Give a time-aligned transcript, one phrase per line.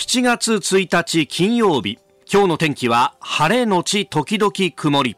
[0.00, 1.98] 7月1日金曜日。
[2.32, 5.14] 今日の天気は晴れのち時々曇り。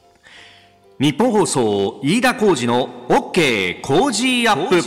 [0.99, 4.81] 日本放送飯田浩二の OK 工事アップ。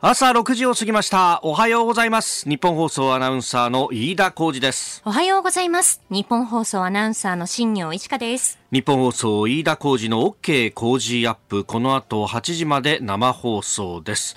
[0.00, 1.38] 朝6時を過ぎました。
[1.44, 2.48] おはようございます。
[2.48, 5.00] 日本放送アナウンサーの飯田浩二です。
[5.04, 6.02] おはようございます。
[6.10, 8.58] 日本放送アナウンサーの新業一華です。
[8.72, 11.64] 日本放送飯田浩二の OK 工事アップ。
[11.64, 14.36] この後8時まで生放送です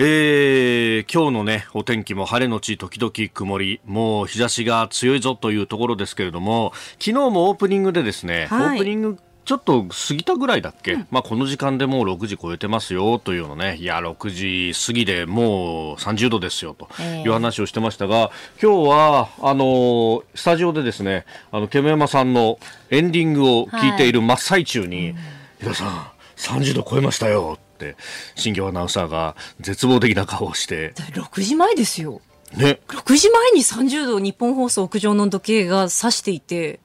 [0.00, 25.16] えー、今日のね、お天気も晴れのち時々曇り、もう日差しが強いぞというところですけれども、昨日もオープニングでですね、はい、オープニングちょっと過ぎたぐらいだっけ、うん、まあこの時間でもう6時超えてますよというのね、いや、6時過ぎでもう30度ですよという話をしてましたが、えー、今日は、あの、スタジオでですね、あの、ケムヤマさんのエンディングを聞いている真っ最中に、
[25.64, 27.96] はい、さん、30度超えましたよって
[28.34, 30.92] 新業アナウンサーが絶望的な顔をして。
[31.12, 32.20] 6時前ですよ。
[32.56, 32.80] ね。
[32.88, 36.80] 6時前に30度日本放送屋上の時計が指していて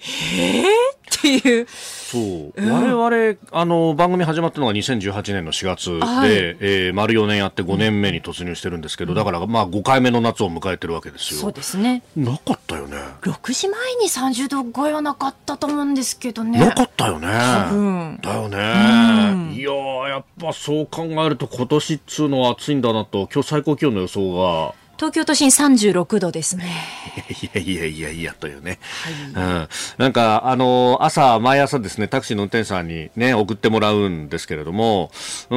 [0.00, 1.66] えー、っていう。
[1.68, 2.52] そう。
[2.56, 11.40] うん、我々、あの、番組始まったのが2018年の4月で、はい、えー、丸4年やって5年目に突入してるんですけど、うん、だから、まあ、5回目の夏を迎えてるわけですよ。
[11.40, 12.02] そうですね。
[12.16, 12.96] なかったよね。
[13.22, 16.58] 6時前に30度超えはなかったと思うんですけどね。
[16.58, 17.28] なかったよね。
[17.70, 18.56] うん、だよね。
[19.32, 19.70] うん、いや
[20.08, 26.66] やっぱそう考えると今年っつうのは暑いんだなと、今日最高気温の予想が、東京都心36度ですね。
[27.30, 28.78] いやいやいやいやというね。
[29.34, 29.68] はい、うん。
[29.96, 35.10] なんか、あの、朝、毎朝ですね、タクシーの運転手さんにね、送ってもらうんですけれども、
[35.48, 35.56] う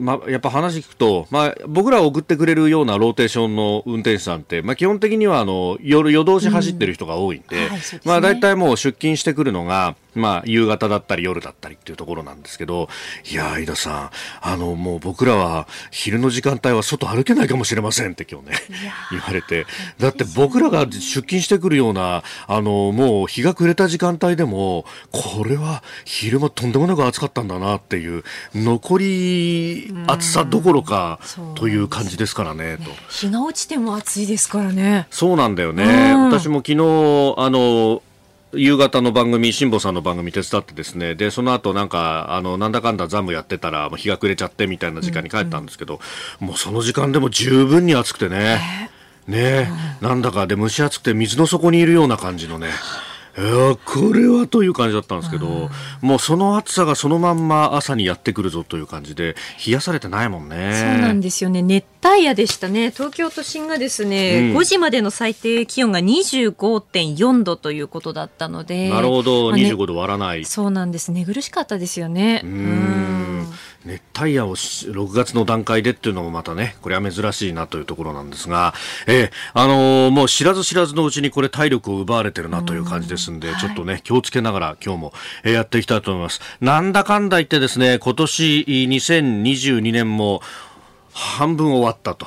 [0.00, 12.88] ん、まあ、やっぱ話聞くと、まあ、僕らを送ってくれるようなローテーションの運転手さんって、まあ、基本的には、あの、夜、夜通し走ってる人が多いんで、うんはいでね、まあ、大体もう出勤してくるのが、まあ、夕方だったり夜だったりっていうところなんですけど、
[13.30, 18.56] いや、飯田さん、あの、もう僕らは昼の時間帯は外歩けないかもしれませんって今日ね、
[19.10, 19.66] 言われて。
[19.98, 31.20] だって僕らが出勤してくるような、あの、もう日が暮れた時間帯でも、これは昼間とんでもなく暑かったんだなっていう、残り暑さどころか
[31.54, 32.90] という感じですからね、と。
[33.10, 35.06] 日が落ちても暑いですからね。
[35.10, 36.14] そうなんだよね。
[36.14, 36.78] 私も昨日、
[37.38, 38.02] あの、
[38.52, 46.00] 夕方の番組、辛坊さんの番組手伝ってですね、で、その後なんか、あの、なんだかんだザムやってたら、もう日が暮れちゃってみたいな時間に帰ったんですけど、うん
[46.42, 48.90] うん、もうその時間でも十分に暑くてね、
[49.26, 49.68] ね、
[50.00, 52.68] うん、なんだかで蒸し暑くて水の底にいるような感じのね、
[53.38, 55.50] いやこれはという感じだったんですけど、う
[56.06, 60.72] ん、もうその暑さがそのまんま朝にやってくるぞという感じで冷やされてないもんね。
[60.74, 61.60] そうなんですよね。
[61.60, 62.90] 熱帯夜でしたね。
[62.90, 70.44] 東京都心がですね、うん、5時までの最低気温が25.4度ということだったのでなるほど、まあね、25度割らない。
[70.46, 71.12] そうなんです。
[71.12, 72.40] 寝苦しかったですよね。
[72.42, 73.46] うん
[73.86, 78.74] 熱帯夜を6月の段階でっていうのもまたね、これは珍しいなというところなんですが、
[79.06, 85.12] えー、あのー、もう知らず知らずのうちにこれ体力を奪われてるなという感じですんで、んちょっとね、気をつけながら今日も
[85.44, 86.40] やっていきたいと思います。
[86.60, 90.42] なんだかんだ言ってですね、今年2022年も
[91.12, 92.26] 半分終わったと。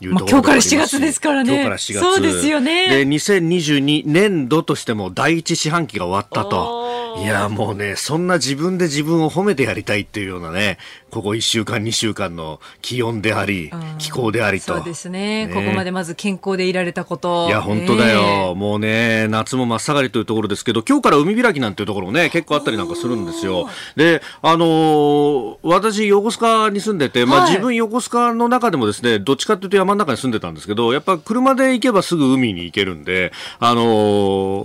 [0.00, 1.54] いうところ今日から7月ですからね。
[1.54, 2.00] 今日から4月。
[2.00, 2.88] そうですよね。
[2.88, 6.85] で、2022年度としても第一四半期が終わったと。
[7.22, 10.78] いや、もうね、そんな自分で自分を褒めてやりたいっていうようなね、
[11.10, 14.74] ここ1週間、2週間の気温であり、気候でありと。
[14.76, 17.46] そうですね、ね、ここまでまず健康でいられたこと。
[17.48, 18.54] いや、本当だよ。
[18.54, 23.68] もうね、夏も真っ盛りというところですけど、今日から海開きなんていうところもね、結構あったりなんかするんですよ。
[23.96, 33.82] で、あのー、私、横須賀に住んでて、まあ、自分横須賀の中でもですね、どっちかっていうと山の中に住んでたんですけど、やっぱ車で行けばすぐ海に行けるんで、あの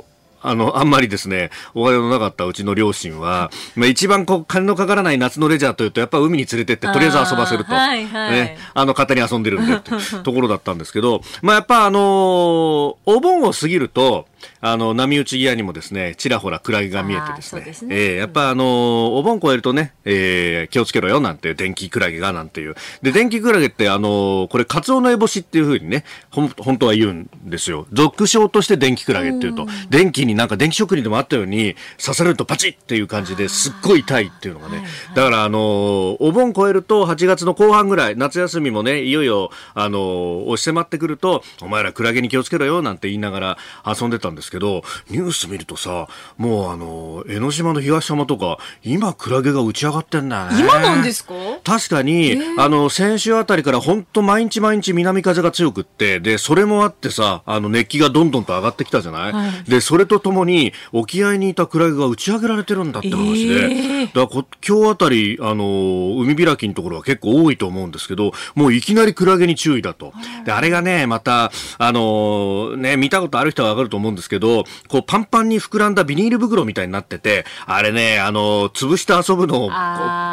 [0.07, 0.10] ー
[0.41, 7.73] あの、あんまりですね、お金のなかったうちの両親は、まあ、一番こう、金のかからない夏のレジャーというと、やっぱ海に連れてって、とりあえず遊ばせると。
[7.73, 8.57] はいはい、ね。
[8.73, 9.91] あの、勝手に遊んでるんで、って
[10.23, 14.25] ところだったんですけど、まあ、やっぱあのー、お盆を過ぎると、
[14.61, 17.95] あの、波打ち際にもですね、ちらほらクラゲが見えてですね、すね。
[17.95, 18.67] えー、やっぱあのー、
[19.15, 22.75] お盆越えるとね、えー、気をつけろよなんて、電気クラゲがなんていう。
[23.01, 27.87] で、電気クラゲって、あのー、これ、カツオノエボシっていうふうにね、ほん、本当は言うんですよ。
[27.91, 34.83] 俗称として電気クラゲっていうと、電気になんか電気職人でもあったように、刺されるとパチッっていう感じですっごい痛いっていうのがね。
[35.15, 46.07] だから、あのー、お盆越えると8月の後半ぐらい、夏休みもね、いよいよ、あのー、押し迫ってくると、お前らクラゲに気をつけろよなんて言いながら遊んでたんですけど、ニュース見るとさ、
[46.37, 50.59] もうあの、江ノ島の東浜とか、今クラゲが打ち上がってんだよね。
[50.59, 51.33] 今なんですか？
[51.63, 63.67] 確かに、あの、先週あたりから本当毎日毎日南風が強くって、で、それもあってさ、あの、熱気がどんどんと上がってきたじゃない、はい、で、それとともに、沖合にいたクラゲが打ち上げられてるんだって話で、え。
[64.05, 70.13] ー、だから今日あたり、あの、海開きのところは結構多いと思うんですけど、もういきなりクラゲに注意だと。
[70.45, 79.69] で、あれがね、また、あの、ね、見たことある人はわかると思うんですけど、こう、パンパンに膨らんだビニール袋みたいになってて、あれね、あの、潰して遊ぶのを、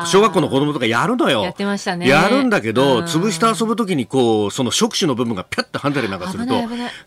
[0.07, 1.43] 小学校の子供とかやるのよ。
[1.43, 2.09] やってましたね。
[2.09, 6.55] やるんだけど、潰して遊ぶときに、こう、その触手の部分がピャッとはんだりなんかすると、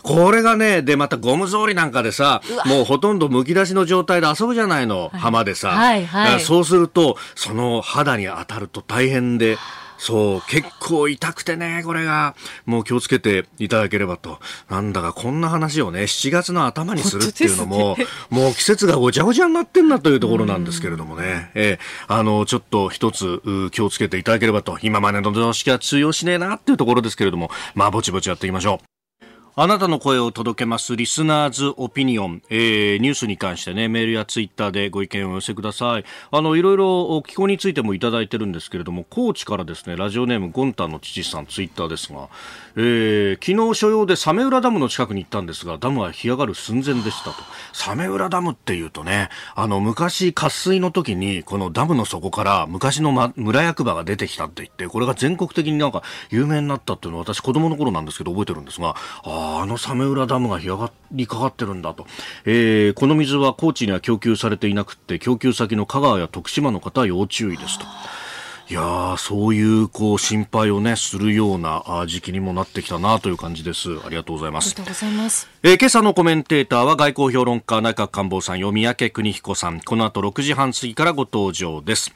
[0.03, 5.69] これがね、で、またゴム草履なんかでさ、もうほとんどむき出しの状態で遊ぶじゃないの、はい、浜でさ。
[5.69, 9.57] はいはい、そうすると、その肌に当たると大変で、
[10.01, 12.33] そう、結構痛くてね、これが。
[12.65, 14.39] もう気をつけていただければと。
[14.67, 21.51] なんだかこんな話をね、7月の頭にするっていうのも、ね、もう季節がごちゃごちゃになってんなというところなんですけれどもね。
[21.53, 24.79] えー、あの、ちょっと一つ気をつけていただければと。
[24.81, 29.00] 今までの常識は通用しねえなっていうところですけれども、まあ、ぼちぼちやっていきましょう。
[29.53, 36.05] あなたの声を届けますリスナーズオピニオン、えー、ニュースに関してね、メールやツイッターでご意見をお寄せください。
[36.31, 42.29] あの、いろいろ気候についてもいただいてるんですけれども、高知からですね、ラジオネームゴンタンの父さんツイッターですが、
[42.77, 47.35] えー、昨日所要でサメ浦ダムの近くに行ったんですが、ダムは干上がる寸前でしたと。
[47.73, 62.05] サメ浦ダムっていうとね、あの、昔渇水の時に、このダムの底から昔の、ま、村役場が出てきたって言って、これが全国的になんか有名になったっていうのは私子供の頃なんですけど覚えてるんですが、ああのサメ浦ダムが干上がりかかってるんだと、
[62.45, 67.85] えー、この水は高知には供給されていなくて供給先の香川や徳島の方は要注意ですと。
[68.69, 73.89] いやそういうこう心配をねするような時期にもなってきたなという感じです。
[74.05, 74.69] ありがとうございます。
[74.69, 75.50] ありがとうございます。
[75.63, 79.79] えー、今朝のコメンテーターは外交評論家内閣官房参与三宅邦彦さん。
[79.79, 82.11] この後6時半過ぎからご登場です、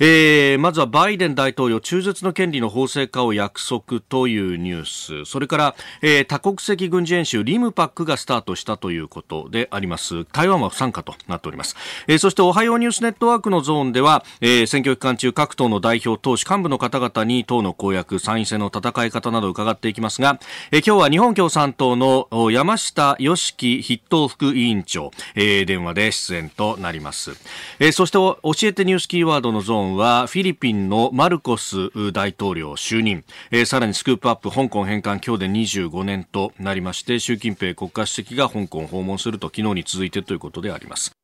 [0.00, 5.24] えー、まずはバイデン大統領中絶の権利の法制化を約束というニュース。
[5.24, 10.26] それから、えー、多国籍軍事演習リムパックがスタートしたということであります。
[10.26, 11.76] 台湾は不参加となっております、
[12.06, 20.38] えー、そしておはようニュースネットワークのゾーンでは、えー、選挙期間中各党の代表党首幹部の方々に党の公約参院選の戦い方などを伺っていきますが、
[20.70, 27.32] えー、今日は日本共産党の山下下義樹筆頭副委員長、えー、電話で出演となります、
[27.78, 41.19] えー、そして教えてニュースキーワードのゾーンはフィリピンのマルコス大統領就任、えー、さらにスクープアップ香港返還今日で25年となりまして習近平国家主席が香港を訪問すると昨日に続いてということであります。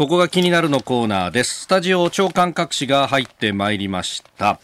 [0.00, 1.64] ここが気になるのコーナーです。
[1.64, 4.58] スタジオ長官各紙が入ってまいりました。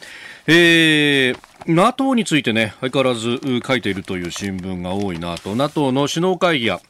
[0.47, 6.81] えー、NATO についてね、相変わらず書いているという新聞が多いなと、NATO の首脳会議や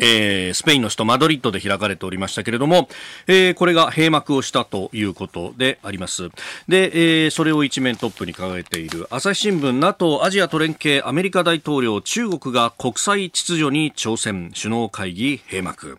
[0.00, 2.88] えー、スペインの首都マドリッドで開かれておりましたけれども、
[3.26, 6.30] えー、これが閉幕をしたということであります。
[6.68, 15.98] で、えー、それを一面トップに掲げている朝日新聞 NATO アジアと連携アメリカ大統領中国が国際秩序に挑戦首脳会議閉幕。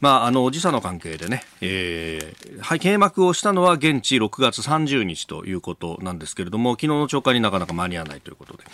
[0.00, 8.64] まあ、あの、時差の関係でね、えー、閉幕をしたのは現地6月30日ということなんですけれども、昨日の朝刊になかなか間に合わないということで、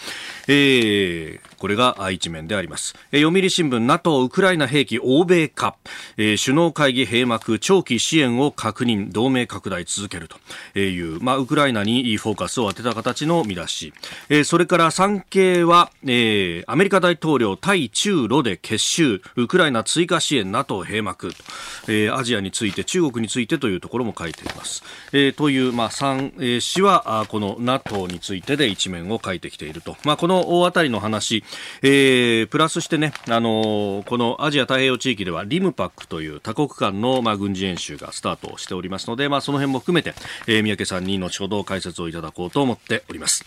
[0.48, 2.94] えー、これが一面であります。
[3.12, 5.76] えー、読売新聞 NATO ウクライナな兵器欧米化、
[6.16, 10.36] えー、首脳会議閉幕長期支援を確認同盟拡大続けると。
[10.78, 13.92] いう、まあ、ウクライナにフォーカスを当てた形の見出し、
[14.28, 19.22] えー、それから産経は、えー、アメリカ大統領対中ロで結集。
[19.36, 21.32] ウクライナ追加支援 NATO 閉幕、
[21.88, 24.82] えー、アジアについて中国についてというところも書いています、
[25.12, 31.44] えー、という、まあ、3、えー、詩はこの NATO についてで一面を書いてきていると、まあ、この大当たりの話、
[31.82, 40.14] えー、プラスしてね、あのー、このアジア太平洋地域ではリムパックという多国間の、まあ、軍事演習がスタートしておりますので、まあ、その辺も含めて、
[40.46, 43.44] えー、三宅さんに後ほど解説をいただこうと思っております。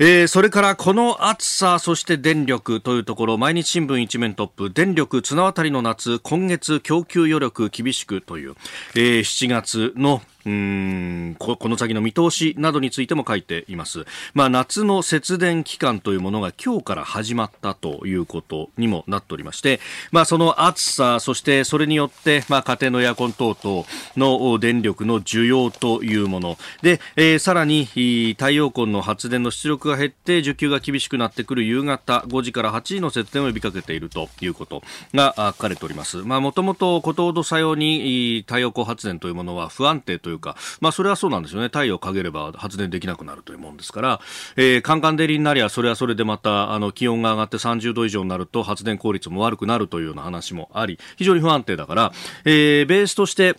[0.00, 8.54] えー、それからこの暑さ、そして電力というところ、毎日新聞一面トップ、電力綱渡りの夏、今月供給余力厳しくという、
[8.94, 14.06] えー、7月のうんこの先の見通しなどについても書いています。
[14.34, 19.80] まあ、夏の節電期間というものが今日から始まったということにもなっておりまして、
[20.10, 23.84] まあ、その暑さ、そしてそれによって、まあ、家庭のエアコン等々
[24.16, 34.82] の電力の需要というもので、えー、さらに太陽光の発電の出力が減って需給が厳しくなってくる夕方5時から8時の節電を呼びかけているということ
[35.14, 36.18] が書かれております。
[36.18, 41.66] まあ、もともとことほどさように太陽光発電というものは不安定といういうか、まあ、それはそうなんですよね。
[41.66, 44.20] 太陽をかげれば発電できなくなるというもんですから、
[44.56, 52.12] えー、カンカン照りになりゃ、それはそれでまた、あの、気温が上がって30度以上になると発電効率も悪くなるというような話もあり、非常に不安定だから、
[52.44, 53.56] えー、ベースとして、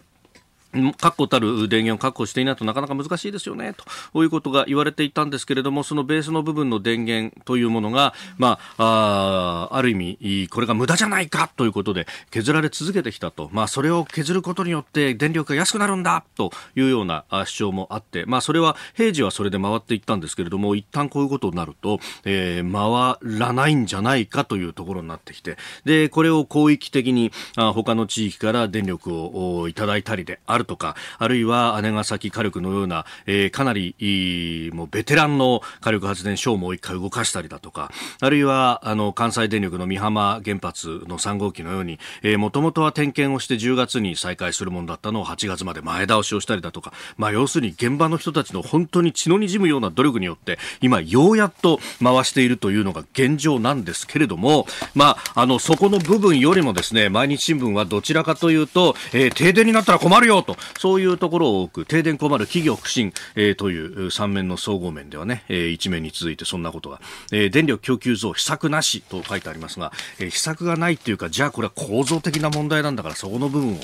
[0.71, 3.75] 確固たる電源を確保していないとなかなか難しいですよね
[4.13, 25.57] ということが言われていたんですけれどもそのベースの部分の電源というものが、まあ、あある意味これが無駄じゃないかということで削られ続けてきたと、まあ、それを削ることによって電力が安くなるんだというような主張もあって、まあ、それは平時はそれで回っていったんですけれども一旦こういうことになると、えー、回らないんじゃないかというところになってきて。
[25.85, 67.01] でこれを広域的にあ他の地域から電力をいただいたりであるとか、あるいは姉崎火力のような、えー、かなりもうベテランの火力発電所をもう一回動かしたりだとか、あるいはあの関西電力の美浜原発の3号機のように、えー、もともとは点検をして10月に再開するものだったのを8月まで前倒しをしたりだとか、まあ、要するに現場の人たちの本当に血の滲むような努力によって、今ようやっと回しているというのが現状なんですけれども、まあ、あの、そこの部分よりもですね、毎日新聞はどちらかというと、えー、停電になったら困るよと、そういうところを多く、停電困る企業不振、えー、という三面の総合面ではね、えー、一面に続いてそんなことが、
[67.31, 73.83] えー、電力供給増、秘策なしと書いてありますが、えー、秘策がないっていうか、じゃあこれは構造的な問題なんだから、そこの部分をね、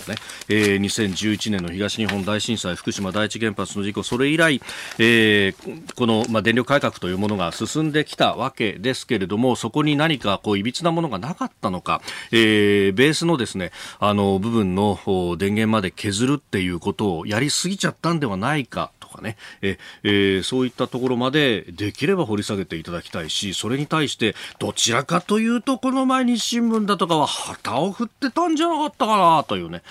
[0.49, 4.61] えー、2011年の東日本大震災、福島第一原発の事故、それ以来、
[4.97, 14.97] えー、この、まあ、電力改革というものが進んできたわけですけれども、そこに何かこう、いびつなものがなかったのか、えー、ベースのですね、あの、部分の
[15.37, 29.81] 電源まで削るってていうことをやりすぎちゃったんではないかとかね、ええー、そういったところまでできれば掘り下げていただきたいし、それに対してどちらかというとこの毎日新聞だとかは旗を振ってたんじゃなかったかなというね、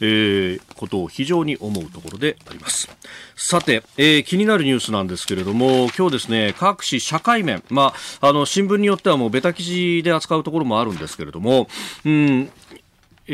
[0.00, 2.88] えー、ことを非常に思うところであります。
[3.34, 11.66] さて、えー、気になるニュースなんですけれども、今日ですね、各紙社会面、まあ、あの、新聞によってはもうベタ記事で扱うところもあるんですけれども、
[12.04, 12.50] うん、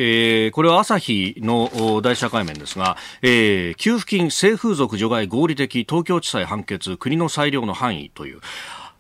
[0.01, 8.41] えー、これは朝日の大社会面ですが、えー、給付金性風俗除外合理的東京地裁判決国の裁量の範囲という。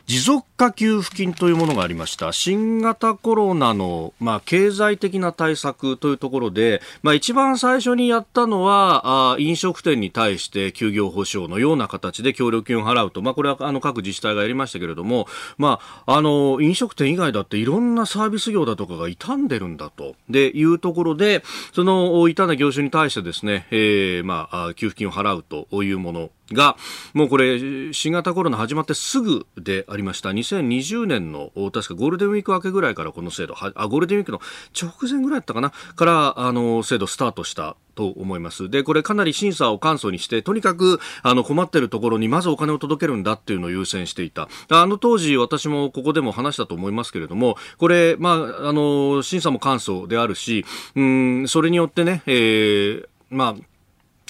[0.08, 2.32] 持続化給付金というものがありました。
[2.32, 15.26] 新型コロナの、まあ、経済的な対策というところで、まあ、一番最初にやったのはあ飲食店に対して休業保障のような形で協力金を払うと、まあ、これはあの各自治体がやりましたけれども、
[15.58, 20.16] まあ、あの飲食店以外だっていろんなサービス業だとかが傷んでるんだと。
[20.30, 21.42] でいうところで
[21.74, 26.76] その傷んだ業種に対してですね、えーまあ、給付金を払うというものが、
[27.14, 30.30] もうこれ、新型コロナ始まってすぐでありました。
[30.30, 34.40] 2020年の、確かゴールデンウィーク明けぐらいからこの制度、あ、ゴールデンウィークの
[34.80, 35.70] 直前ぐらいだったかな？
[35.70, 38.70] から、あの、制度スタートしたと思います。
[38.70, 44.48] で、これかなり審査を簡素にして、とにかく、あの、困ってるところにまずお金を届けるんだっていうのを優先していた。
[44.68, 50.64] あの当時、私もここでも話したと思いますけれども、これ、まあ、あの、審査も簡素であるし、
[50.94, 53.77] うん、それによってね、えー、まあ、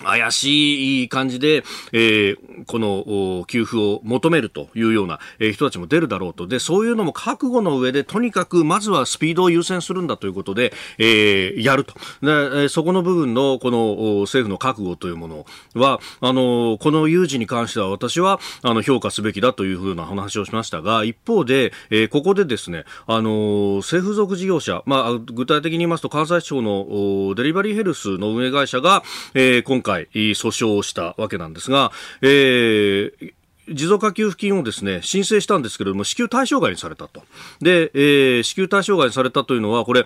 [0.05, 6.47] 怪しい感じで、えー、この給付を求めるというような、え、人たちも出るだろうと。
[6.47, 11.95] で、そういうのも覚悟の上で、とにかくまずはスピードを優先するんだということで、えー、やると。
[12.23, 29.03] で、そこの部分のこの政府の覚悟というものは、あの、この有事に関しては私は、あの、評価すべきだというふうな話をしましたが、一方で、え、ここでですね、あの、政府属事業者、まあ、具体的に言いますと、関西地方のデリバリーヘルスの運営会社が、
[29.35, 31.91] え、今回回訴訟をしたわけなんですが、
[32.21, 33.33] えー、
[33.73, 37.23] 持続化給付金をですね申請したんですけれども支給対象外にされたと。
[37.61, 40.05] で、えー、支給対象外にされたというのはこれ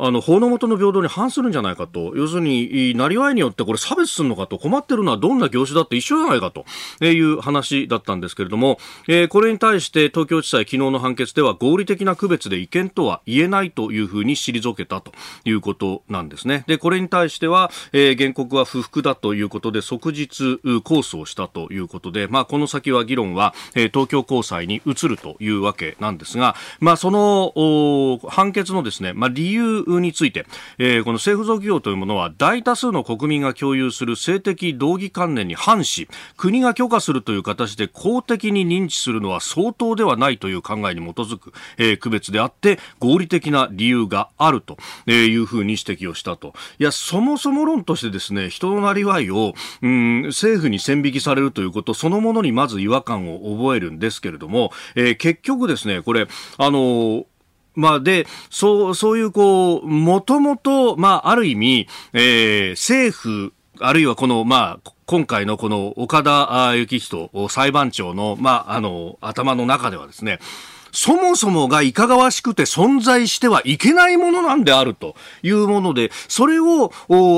[0.00, 6.64] あの法の下の平等に反するんじゃないかと、要するに、なりわいによってこれ差別するのかと、困ってるのはどんな業種だって一緒じゃないかと。
[7.00, 8.78] いう話だったんですけれども、
[9.08, 15.12] えー、これに対して東京地裁昨日の判決では合理的な区別で違憲とは言えないというふうに退けたと
[15.44, 16.64] いうことなんですね。
[16.66, 30.46] で、これに対しては、えー、原告は不服だということで即日控訴をしたということで、まあ、この先は議論は、えー、東京高裁に移るというわけなんですが、まあ、その判決のですね、まあ、理由について、
[30.78, 44.76] えー、この政府属業というものは大多数の国民が共有する性的道義観念に反し国が許可するという形で公的に認知するのは相当ではないという考えに基づく、えー、区別であって合理的な理由があると
[45.10, 46.52] いうふうに指摘をしたと。
[46.78, 56.26] いやそもそも論としてですね人のなりわいをうん政府に線引きされるということそのものにまず違和感を覚えるんですけれども、えー、結局ですねこれ
[56.58, 57.24] あの
[57.80, 70.38] まあ、で、そう、そういう、こう、もともと、まあ、ある意味、えー、政府、あるいはこの、まあ、今回のこの岡田幸人裁判長の、まあ、あの、頭の中ではですね、
[70.92, 76.92] そもそもがいかがわしくて存在してはいけないものなんであるというもので、それを、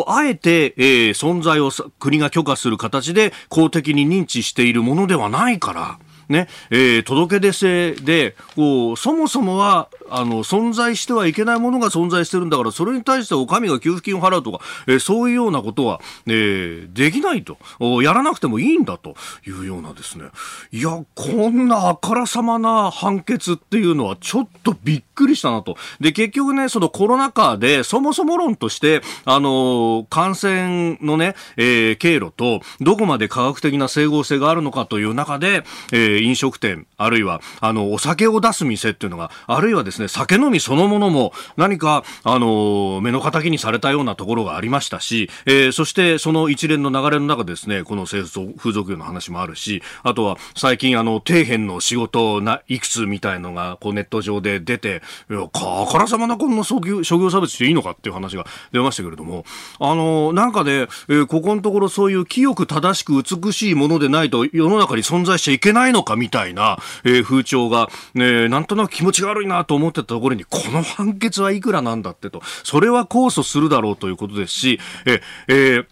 [0.09, 17.59] あえて、えー、存在を国が許可する形で公的に認知しているものではないから、ね、えー、届け出制で、こう、そもそもは、あの、存在してはいけないものが存在してるんだから、それに対してお上が給付金を払うとか、えー、そういうようなことは、えー、できないと、
[18.03, 19.15] やらなくてもいいんだと
[19.47, 20.27] いうようなですね。
[20.73, 25.77] いや、こんなあからさまな判決っていうのはちょっとびっくりしたなと。
[26.01, 59.45] で、結局ね、そのコロナ禍で、そもそも論として、あの、感染のね、えー、経路と、どこまで科学的な整合性があるのかという中で、えー、飲食店、あるいは、あの、お酒を出す店っていうのが、あるいはですね、酒飲みそのものも何か、あの、目の敵にされたようなところがありましたし、えー、そしてその一連の流れの中でですね、この風俗業の話もあるし、あとは最近あの、底辺の仕事ないくつみたいのが、こうネット上で出て、いや、かからさまなこんな職業職業差別していいのかっていう話が出ましたけれども、
[59.79, 75.87] あの、なんかで、えー、ここのところそういう清く正しく美しいものでないと世の中に存在しちゃいけないのかみたいな、えー、風潮が、ね、なんとなく気持ちが悪いなと思ってたところに、この判決はいくらなんだってと、それは控訴するだろうということですし、え、えー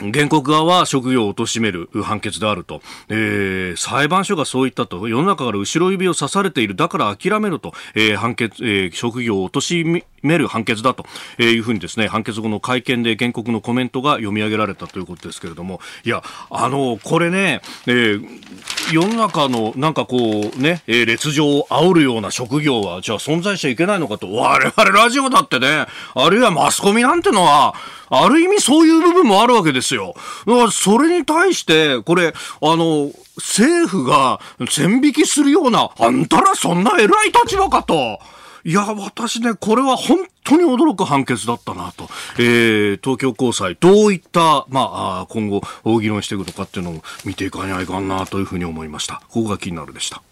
[0.00, 11.04] 原告側は職業を貶める判決であると、えー、裁判所がそう言ったと、世の中から後ろ指を刺されている、だから諦めろと、えー、判決、えー、職業を貶める判決だと。
[11.38, 18.40] いうふうにですね、判決後の会見で原告のコメントが読み上げられたということですけれども、いや、あの、これね、えー、
[18.92, 27.74] 世の中のなんかこうね、えー、劣情を煽るような職業は、じゃあ存在しちゃいけないのかと、我々ラジオだってね、あるいはマスコミなんてのは、
[28.10, 30.14] ある意味そういう部分もあるわけですよ。
[30.46, 32.32] だからそれに対して、これ、あ
[32.76, 38.20] の、政府が線引きするような、あんたらそんな偉い立場かと。
[38.66, 42.08] いや、私ね、これは本当に驚く判決だったなと。
[42.38, 45.60] えー、東京高裁、どういった、まあ、今後、
[46.00, 49.20] 議論していくのかっていうのを見ていかないかんなというふうに思いました。
[49.28, 50.22] ここが気になるでした。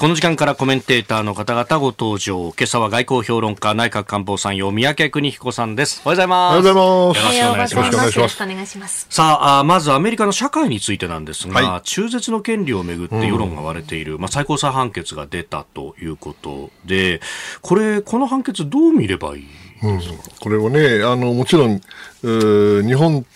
[0.00, 2.52] この時間からコメンテーターの方々ご登場。
[2.56, 6.02] 今朝は外交評論家、内閣官房参与、三宅邦彦さんです。
[6.04, 7.20] おはようございます。
[7.20, 7.74] おはようございます。
[7.74, 8.16] よろしくお願いします。
[8.16, 9.06] よろしくお願いします。
[9.10, 17.20] さあ、まずアメリカの社会についてなんですが、はい、中絶の権利をめぐって世論が割れている、うん、まあ、最高裁判決が出たということで、
[17.60, 19.46] これ、この判決どう見ればいい？
[19.82, 21.80] ですか、うん、これをね、あの、もちろん、
[22.22, 23.26] 日本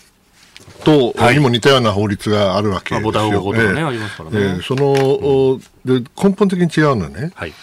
[0.83, 3.11] と、にも似たような法律があるわけですよ。
[3.11, 4.37] ね、えー、ありますからね。
[4.39, 7.53] えー、その、うん、で、根本的に違うのはね、はい、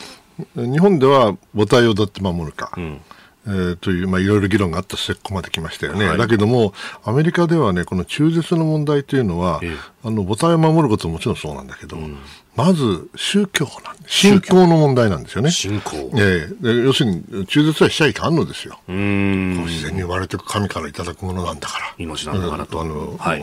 [0.57, 2.73] 日本では母体をどうやって守るか。
[2.77, 3.01] うん。
[3.47, 9.75] えー、という、まあ、いろいろ議論があった末ここまで来ましたよね、はい、だけども、アメリカではね、この中絶の問題というのは、え。
[10.03, 12.19] あの母体を守ることももちろんそうなんだけど、うん、
[12.61, 15.51] まず宗教なん信仰の問題なんですよね。
[15.51, 18.79] 信仰、えー、要するに、中絶はしちゃいかんのですよ。
[18.89, 19.65] うん。
[19.65, 21.95] 自然に生まれて神からいただくものなんだから。
[21.97, 22.81] 命なんだからと。
[22.81, 23.41] あの、はい、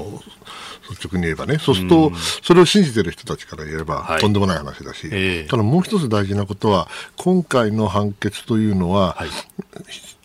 [0.91, 2.11] 率直に言えばね、そうすると、
[2.43, 9.29] それを信じてる人たちから言えば、とんでもない話だし、はい、ただもう一つ大事なことは、今回の判決というのは、はい、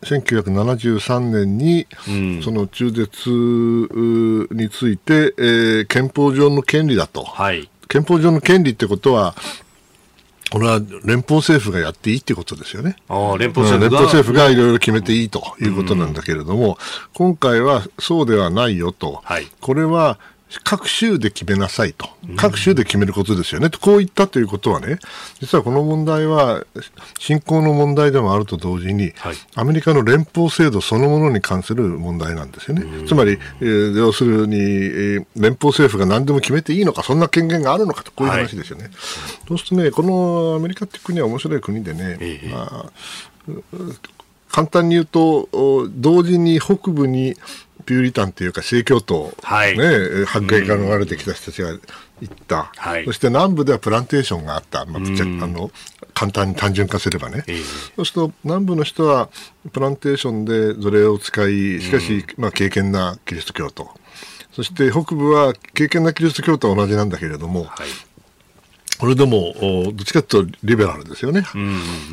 [0.02, 1.86] 1973年に、
[2.42, 3.30] その中絶
[4.50, 7.22] について、えー、憲法上の権利だと。
[7.22, 9.34] はい憲法上の権利ってことは、
[10.50, 12.96] これは連邦政府がやっていいってことですよね。
[13.06, 16.76] あ連邦政府が、連邦政府がいろいろ決めていいということなんだけれども、うん、
[17.12, 20.18] 今回はそうではないよと、はい、これは
[20.64, 24.98] 各州で決めなさいと、各州で決めることですよね、とこう言ったということはね、
[25.40, 26.64] 実はこの問題は、
[27.18, 33.06] 信仰の問題でもあると同時に、はい、アメリカの連邦制度そのものに関する問題なんですよね。
[33.06, 38.84] つまり、えー、要するに、えー、連邦政府が何でも決めていいのか、そんな権限があるのかと、こういう話ですよね。
[38.84, 38.92] はい、
[39.48, 42.92] そうするとね、このアメリカって国は面白い国でね、えー、まあ、
[44.52, 45.48] 簡単に言うと、
[45.96, 47.34] 同時に北部に
[47.84, 49.84] ピューリタンというか正教徒、はい、ね、
[50.32, 51.80] 迫害から逃れてきた人たちが行
[52.32, 55.70] った、はい、そして南部ではプランテーションがあった、まあ、あの
[56.14, 57.64] 簡単に単純化すればね、えー、
[57.96, 59.28] そうすると南部の人は
[59.72, 63.90] プランテーションで奴隷を使い、しかし、まあ、敬虔なキリスト教徒、
[64.52, 67.88] そして北部は敬虔なキリスト教徒は同じなんだけれども、はい
[69.02, 71.42] これでも、どっちかというとリベラルですよね、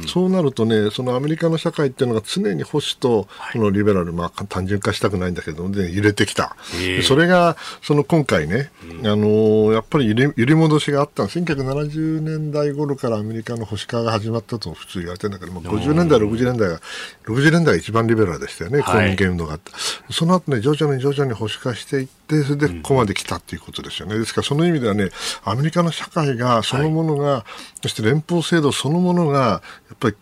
[0.07, 6.55] そうなるとね、そのアメリカの社会っていうのが常に保守とこのリベラル、まあ、単純化したくないんだけど、ね、揺れてきた、
[7.03, 8.71] それがその今回ね、
[9.03, 16.81] あのやっぱり揺り戻しがあった1970年代頃からアメリカの保守化が始まったと普通言われてるんだけども、50年代、60年代が、
[17.27, 19.77] 60年代が一番リベラルでしたよね、公民権運動があった。
[20.11, 24.17] その後ね、徐々に徐々に保守化していって、それでここまで来たっていうことですよね。
[24.17, 25.09] ですからその意味ではね、
[25.43, 27.43] アメリカの社会がそのものが、はい、
[27.81, 29.61] そして連邦制度そのものが、や
[29.93, 30.15] っぱり、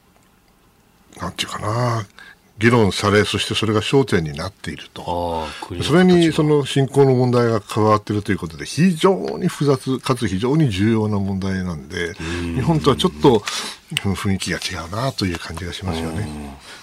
[1.19, 2.05] なんていうかな、
[2.59, 5.45] 議論され、そしてそれが焦点になっていると。
[5.83, 12.15] それにその信仰の問題が関わっているということで、非常に複雑かつ非常に重要な問題なんで、
[12.55, 13.43] 日本とはちょっと
[13.95, 16.27] 雰囲気が違うなという感じがしますよね。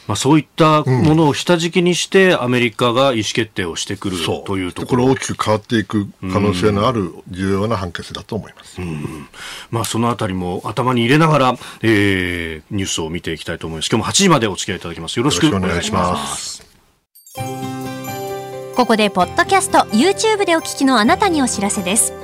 [0.07, 8.81] まあ、そういったものを下敷きにして、アメリカが意思決定をしてくるというところ、これ大きく変わっていく可能性のある重要な判決だと思います、
[9.71, 13.89] まあ、そのあたりも頭に入れながら、えー、ニュースを見ていきたいと思います。
[13.91, 15.19] 今日も8時までお付き合いいただきます。
[15.19, 16.63] よろしくお願いします。
[18.77, 22.24] ここでポッドキャスト YouTube でお聞きのあなたにお知らせです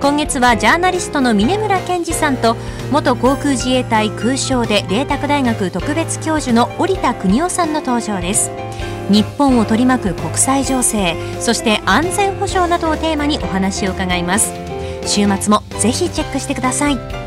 [0.00, 2.54] 今月はジャーナリストの峯村健司さんと
[2.92, 8.50] 元航空自衛隊空将で麗澤大学特別教授の織田邦男さんの登場です。
[9.10, 14.52] 日本を取り巻く国際情勢そして安全保障などをテーマにお話を伺います。
[15.06, 17.25] 週末もぜひチェックしてください。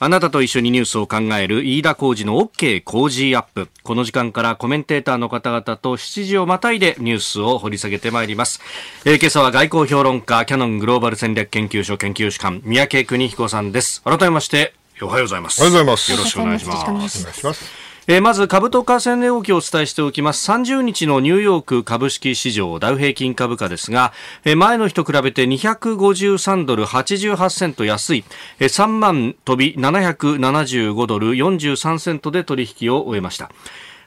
[0.00, 3.68] あなたと一緒にニュースを考える飯田浩二の OK 工事アップ。
[3.84, 8.60] この時間からコメンテーターの方々と7時をまたいでニュースを掘り下げてまいります。
[9.04, 14.02] えー、今朝は外交評論家、キャノングローバル戦略研究所研究主幹、三宅邦彦さんです。
[14.02, 15.60] 改めまして、おはようございます。
[15.60, 16.10] おはようございます。
[16.10, 16.90] よろしくお願いします。
[16.90, 17.83] お願いします。
[18.06, 20.50] えー、まず株と為替値動きをお伝えしておきます。
[20.50, 24.12] 30日のニューヨーク株式市場ダウ平均株価ですが、
[24.44, 28.24] えー、前の日と比べて253ドル88セント安い、
[28.58, 33.50] えー、3万飛び775ドル43セントで取引を終えました。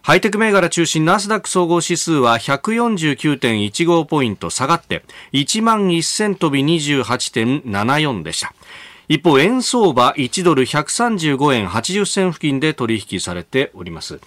[0.03, 8.53] ハイテク銘柄中心ナスダック総合指数は149.15ポイント下がって1万1000飛び28.74でした。
[9.09, 14.19] 一方、円相場1ドル135円80銭付近で取引されております。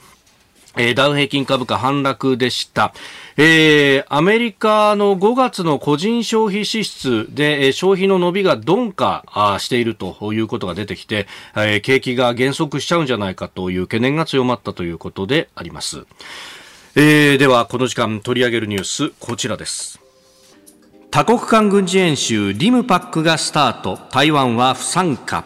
[0.76, 2.94] えー、ダウ平均株価反落でした。
[3.36, 9.24] えー、アメリカの5月の個人消費支出で、えー、消費の伸びが鈍化
[9.58, 16.06] しているということが出てきて、えー、景気が減速しちゃうんじゃないかという懸念が強まったということであります。
[16.96, 20.09] えー、では、この時間取り上げるニュース、こちらです。
[21.12, 23.98] 多国間軍事演習リムパックがスタート。
[24.12, 25.44] 台湾は不参加。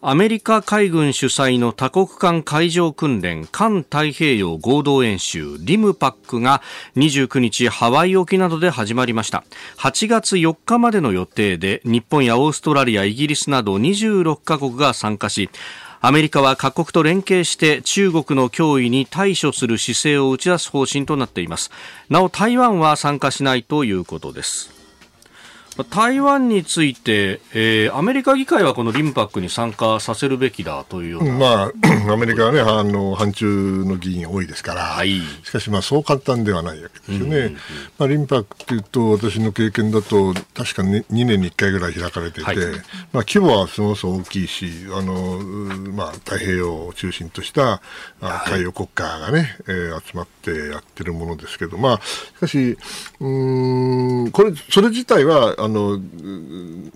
[0.00, 6.62] アメリカ海軍主催の多国間海上訓練環太平洋合同演習リムパックが
[6.96, 9.44] 29日ハワイ沖などで始まりました。
[9.76, 15.50] 8月4日までの予定で日本やオーストラリアイギリスなど26カ国が参加し
[16.04, 21.70] アメリカは各国と連携して中国の脅威に対処する姿勢を打ち出す方針となっています。
[22.10, 24.81] なお台湾は参加しないということです。
[25.90, 31.72] 台湾について、えー、アメリカ議会はこのリムパックに参加させるべきだというような、まあ、
[32.12, 37.36] アメリカはね、あの反中の議員多いですから、はい、しかし、まあ、そう簡単ではないわけですよね。
[37.36, 37.54] うんうん、
[37.98, 42.58] まあ、リムパックというと、私の経験だと、確かに2年に1回ぐらい開かれていて、はい、
[43.12, 45.38] まあ、規模はそもそも大きいし、あの
[45.92, 47.80] まあ、太平洋を中心とした
[48.46, 52.78] 海洋国家がね、えー、集まってやってるものですけど、まあ、しかし、
[53.20, 55.98] うんこれ、それ自体は、あの、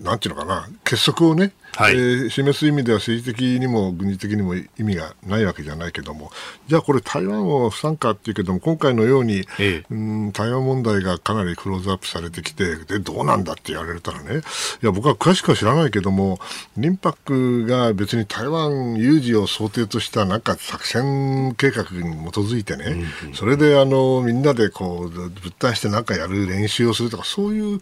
[0.01, 6.31] なんていうのかな、結束をね、はい、えー、示す意味では政治的にも軍事的にも意味がないわけじゃないけども、
[6.67, 14.41] じゃあこれ台湾を不参加っていうけども、今回のように、ええ、うん台湾問題がかなりクローズアップされてきて、で、どうなんだって言われたらね、
[14.81, 16.39] いや、僕は詳しくは知らないけども、
[16.77, 22.85] リンパックが別に台湾有事を想定としたなんか作戦計画に基づいてね、
[23.23, 27.79] うんうん、それであのみんなでこう、物体してなんかやる練習をするとか、そういう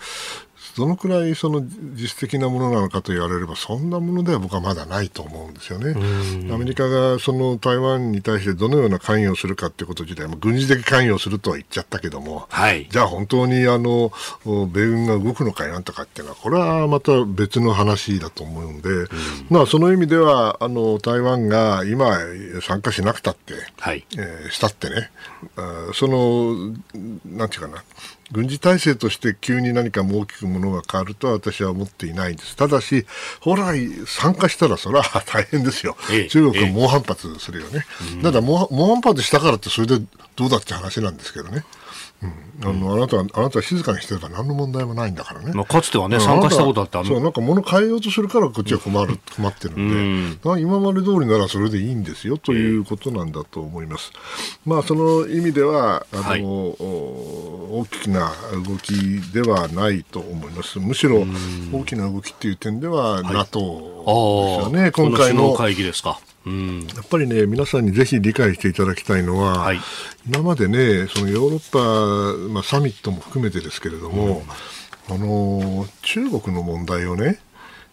[0.73, 5.95] どのくらいその実質的なものなのかと言われれば、そんなものでは僕はまだないと思うんですよね。
[6.53, 14.11] アメリカがその台湾に対してどのような関与をするかということ自体、軍事的関与をするとは言っちゃったけども、はい、じゃあ本当にあの
[14.45, 19.07] 米軍が動くのかいなんとかっていうのは、これはまた別の話だと思うので、うん、
[19.49, 22.17] まあその意味では、あの台湾が今
[22.61, 25.11] 参加しなくたって、はい、えー、したってね、
[25.93, 26.75] その、
[27.25, 27.83] なんていうかな、
[28.31, 32.55] 軍事体制として急に何か大きくものが変わるとは私は思っていないんです。
[32.55, 33.05] ただし、
[33.39, 35.95] 本来参加したらそれは 大変ですよ。
[36.11, 37.85] ええ、中国は猛反発するよね。
[38.19, 39.99] え、ただ猛反発したからってそれで
[40.35, 41.63] どうだって話なんですけどね。
[42.23, 45.51] うん、あのあなたはあなたは静かにしてれば何の問題もないんだからね。
[45.53, 54.11] まあ、かつてはね、参加したことあってそう、なんか物変えようとするからこっちは困る、困ってるんで、うん、今まで通りならそれでいいんですよということなんだと思います。
[54.65, 58.31] まあ、その意味では、あの、はい、大きな
[58.65, 58.93] 動き
[59.33, 60.79] ではないと思います。
[60.79, 61.25] むしろ
[61.73, 65.53] 大きな動きっていう点では、NATO ですよね、今回の。
[65.53, 66.19] 会議ですか。
[66.45, 69.79] うん、やっぱりね、皆さんにぜひ理解していただきたいのは、はい、
[70.27, 74.43] 今までね、そのヨーロッパ、まあ、サミットも含めてですけれども、
[75.09, 77.39] うん、あの中国の問題をね、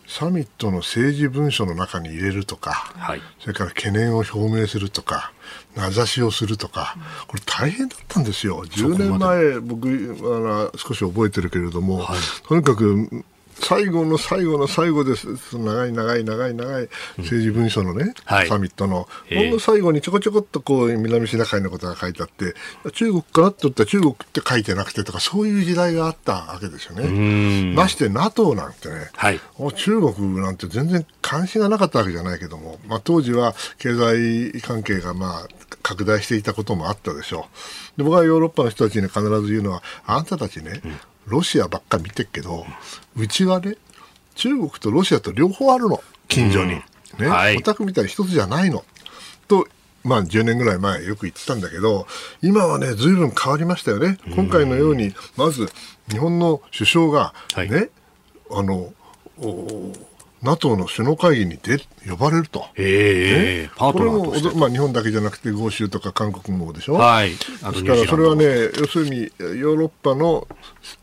[0.07, 5.33] サミットの政治文書の中に入れるとか、はい、それから懸念を表明するとか、
[5.75, 6.97] 名指しをするとか、
[7.29, 8.65] これ大変だったんですよ。
[8.67, 13.25] 10年前、僕、あの少し覚えてるけれども、はい、とにかく
[13.63, 15.29] 最後の最後の最後です。
[15.57, 18.13] 長い長い長い長い政治文書のね、うん
[18.49, 22.55] サミットの、ほんの最後にちょこちょこっとこう南シナ海のことが書いてあって、
[22.93, 27.75] 中国かなって言ったら中国って書いてなくてとか、そういう時代があったわけですよね。
[27.75, 29.41] まして NATO なんてね、はい、
[29.77, 35.49] 中国なんて全然関心がなかったわけじゃないけども、まあ、当時は経済関係がまあ
[35.83, 37.47] 拡大していたこともあったでしょ
[37.95, 37.99] う。
[37.99, 40.97] で僕はヨーロッパの人たちに必ず言うのは、あんたたちね、うん
[41.27, 42.67] ロシアばっか見てるけど、
[43.17, 43.77] うちはね、
[44.35, 46.81] 中国とロシアと両方あるの、近所に。
[47.19, 48.85] ね、はい、オタクみたいに一つじゃないの。
[49.49, 49.67] と、
[50.05, 52.07] まあ10年ぐらい前よく言ってたんだけど、
[52.43, 54.19] 今はね、随分変わりましたよね。
[54.35, 55.69] 今回のように、まず
[56.11, 57.91] 日本の首相がね、はい、
[58.51, 58.93] あの、
[60.43, 61.79] NATO の首脳会議に出
[62.09, 62.67] 呼ばれると。
[62.77, 66.95] ええー、パートナーとこれも、まあ、日本だけじゃなくて、豪州とか韓国もでしょ？
[66.95, 67.31] はい。
[67.31, 68.45] ですから、それはね、
[68.77, 70.49] 要するに、ヨーロッパの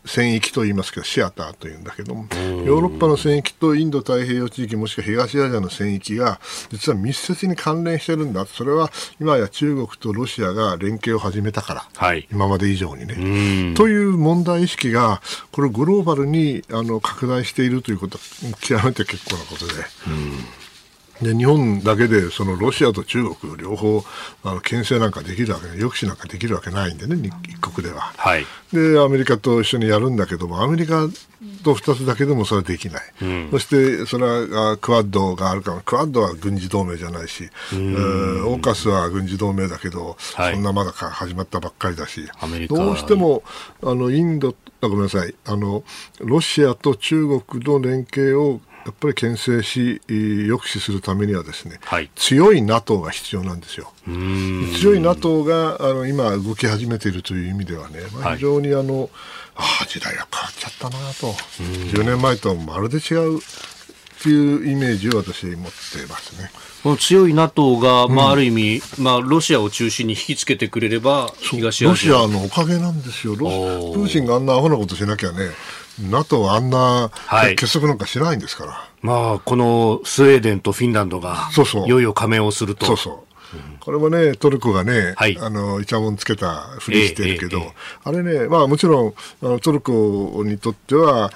[0.05, 2.27] 戦域と言いますけど、シアターというんだけども、
[2.65, 8.45] ヨーロッパの戦域とインド太平洋地域、もしくは東アジアの戦域が、実は密接に関連してるんだ。
[8.45, 13.73] それは、今や中国とロシアが連携を始めたから、はい、今まで以上にね。
[13.75, 15.21] という問題意識が、
[15.51, 18.23] これグローバルにあの拡大しているということは、
[18.59, 19.73] 極めて結構なことで。
[21.21, 24.03] で日本だけでそのロシアと中国両方
[24.43, 31.07] あの牽制なんかできるわけ抑止なんかできるわけないんでね一国では、はい、でアメリカと一緒にやるんだけどもアメリカ
[31.63, 42.27] と2つだけでもそれはできない、うん、そしてそれはクアッドがあるからクアッドは軍事同盟じゃないし、オーカスは軍事同盟だけど、はい、そんなまだか始まったばっかりだし。
[42.69, 43.43] どうしても
[43.81, 45.35] あのインドごめんなさい。
[45.45, 45.83] あの
[46.19, 53.93] ロシアと中国の連携をやっぱり牽制し抑止するためにはですね、はい、強い NATO が必要なんですよ。
[54.79, 59.09] 強い NATO があの今動き始めているという意味ではね、まあ、非常にあの、はい、
[59.57, 61.33] ああ時代が変わっちゃったなと。
[61.93, 63.41] 10年前とまるで違うっ
[64.21, 66.51] ていうイメージを私持ってますね。
[66.83, 73.35] この強い NATO が、まあ、ある意味、うん、まあ、ロシアを中心に引きつけてくれれば、東アジアロシアのおかげなんですよ。
[73.35, 75.49] プーチンがあんなアホなことしなきゃね、
[75.99, 77.11] NATO はあんな
[77.55, 78.71] 結束なんかしないんですから。
[78.71, 82.85] はい、まあ、このスウェーデンとフィンランドが、そうそういよいよ加盟をすると。
[82.85, 83.28] そうそう
[83.79, 91.31] これもね、トルコがね、はい、あの、イチャモンつけたふりしてるけど、えーえー、あれね、まあもちろん、あのトルコにとっては、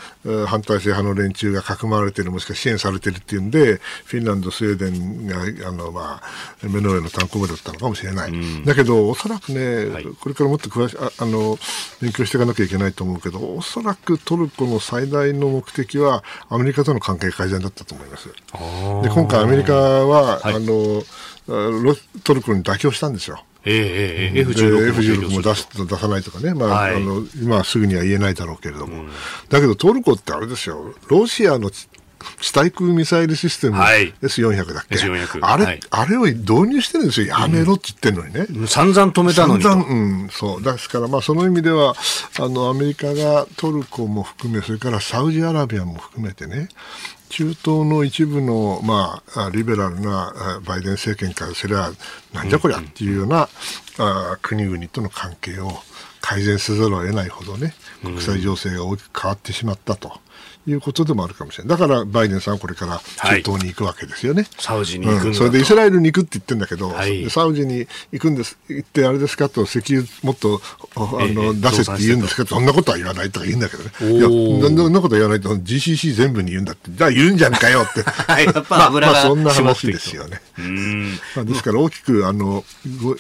[0.48, 8.32] 反対性派の連中がかくまわれてる、もしくは支援されてるっていうんで、フィンランド、スウェーデンが、あの、まあ、目の上の単行部だったのかもしれない。
[8.32, 11.58] うん、だけど、おそらくね、はい、これからもっと詳しああの、
[12.02, 18.28] 勉強していかなきゃいけないと思うけど、おそらくトルコの最大の目的は、アメリカとの関係改善だったと思います。
[18.28, 21.04] で、今回アメリカは、はい、あの、
[21.46, 23.44] トルコに妥協したんですよ。
[23.66, 29.10] ええ F16, F16 も出す出さないとかね、まあ、はい、あの今すぐには言えないだろうけれども、うん、
[29.50, 31.72] だけどトルコってあれですよ、ロシアの
[32.42, 40.64] 地対空ミサイルシステム、はい、S400 だっけ、S400 あれ、はい、あれを導入してるんですよ、やめろって言ってるのにね、うん、散々止めたのに散々、うん、そう。
[40.64, 41.96] ですから、まあ、その意味では
[42.40, 46.70] あの、アメリカがトルコも含め、それからサウジアラビアも含めてね、
[47.34, 51.92] 中東の一部の、まあ、リベラルなバイデン政権からすれば、
[52.32, 53.50] なんじゃこりゃっていうような、
[53.98, 55.72] うん、あ国々との関係を
[56.22, 60.20] 改善せざるを得ないほどね、国際情勢が大きく変わってしまったと。
[60.66, 61.78] いうことでもあるかもしれない。
[61.78, 64.44] だからバイデンさんはこれから中東に行くわけですよね。
[64.44, 70.62] はい、サウジに行くうん、それでイスラエルに行くって言ってるんだけど、はい、サウジに行くんです、行ってあれですかと、石油もっと
[70.96, 73.90] あの、出せって言うんですけど、そんなことは言わないとか言うんだけどね。
[74.00, 78.04] いや、そんなこと言わないと GCC 全部に言うんだって、じゃあ言うんじゃんかよって。
[78.04, 80.42] はい、やっぱ油が、まあ、そんな話ですよね。
[81.36, 82.64] まあ、ですから大きくあの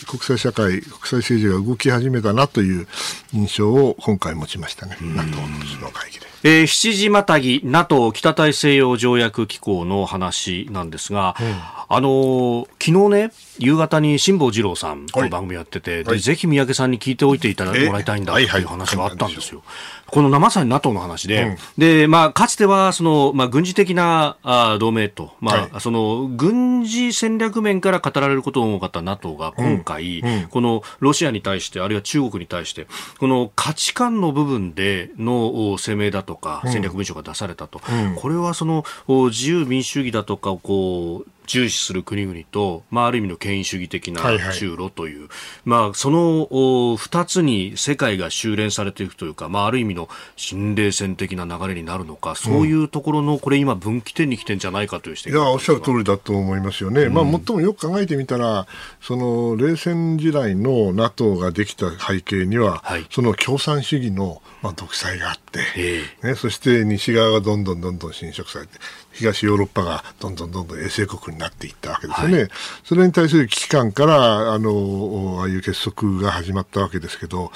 [0.08, 2.88] 国際社会、国際政治が動き始めたなという
[3.34, 6.33] 印象を今回持ちましたね、NATO の首脳会議で。
[6.43, 11.47] えー、七時またぎ NATO 北大西洋条約機構の話なんですが、うん、
[11.88, 19.63] あのー、昨日ね、夕方に辛坊二郎さんの番組やってて、はい、でぜひ三宅さんに聞いておいていただもらいたいんだという話があったんですよ。
[20.07, 32.85] このまさに NATO の話で、うん、で、まあ、かつては、その、まあ、軍事的なあ同盟と、まあ、はい、その、軍事戦略面から語られることの多かった NATO が今回、このロシアに対して、あるいは中国に対して、
[33.17, 37.81] この価値観の部分での声明だとか、戦略文書が出されたと。
[38.17, 45.29] これはその、自由民主主義だとか、こう、重視する国々と、まあ、ある意味の権威主義的な中ロという、はいはい、
[45.65, 57.03] まあ、その2つに世界が修練されていくというか、まあ、ある意味の新冷戦的な流れになるのか、そういうところの、これ今、分岐点に来てんじゃないかという指摘いや、おっしゃる通りだと思いますよね。
[57.03, 58.67] うん、まあ、最もよく考えてみたら、
[59.01, 65.60] その冷戦時代の NATO ができた背景には、はい、その共産主義の、まあ、独裁があって、
[66.23, 68.73] ね、そして西側がどんどんどんどん侵食されて、
[69.13, 72.38] 東ヨーロッパがどんどんどんどん衛星国になっていったわけですよね。
[72.39, 72.49] はい、
[72.84, 77.52] それに対する危機感から、あの、ああいう結束が始まったわけですけど、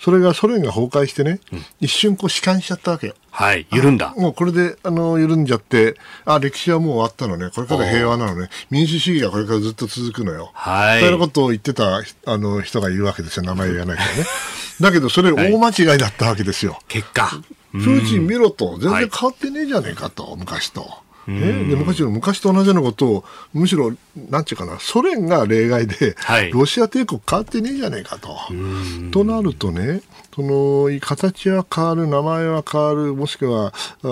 [0.00, 3.14] それがソ連が崩壊してね、うん、一瞬こう弛緩しちゃったわけ。
[3.30, 4.14] はい、緩んだ。
[4.16, 7.50] もうこれで、あの、緩んじゃって、あ、歴史はもう終わったのね。
[7.54, 8.48] これから平和なのね。
[8.70, 10.50] 民主主義がこれからずっと続くのよ。
[10.54, 11.00] はい。
[11.00, 13.42] そういうことを言ってた、あの、人がいるわけですよ。
[13.42, 14.24] 名前言わないからね。
[14.80, 16.72] だけど、それ大間違いだったわけですよ。
[16.72, 17.30] はい、結果。
[17.72, 20.88] プーチン見ろと、全然変わってねえじゃねえかと、昔と。
[21.26, 23.92] ね、で昔の昔と同じようなことをむしろ
[24.30, 28.36] なんていうかなソ連が例外で、はい、ロシア帝国変わってねえじゃねえかと。
[29.12, 30.00] となるとね
[30.34, 34.08] その形は変わる名前は変わるもしくはあ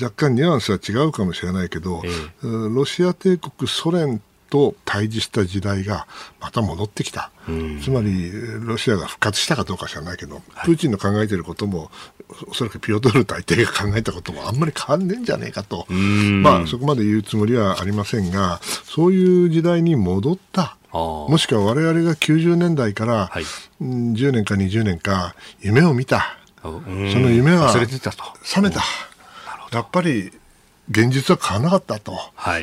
[0.00, 4.20] 若干ニュアンスは違うかもしれないけど、えー、ロシア帝国ソ連
[4.50, 6.06] と対峙した時代が
[6.40, 8.30] また戻ってきた、うん、つまり
[8.64, 11.90] ロシアが復活したかどうか知らないけど、はい、プーチンの考えていることも
[12.48, 20.76] おそらくピオトル大帝が考えたこともあんまり変わんねえんじゃねえかと、まあ、そこまで言うつもりはありませんがそういう時代に戻った。
[20.90, 23.42] もしくは我々が90年代から、はい、
[23.82, 28.82] 10年か20年か夢を見た、その夢は覚めた。
[29.70, 30.32] やっぱり
[30.90, 32.18] 現実は変わらなかったと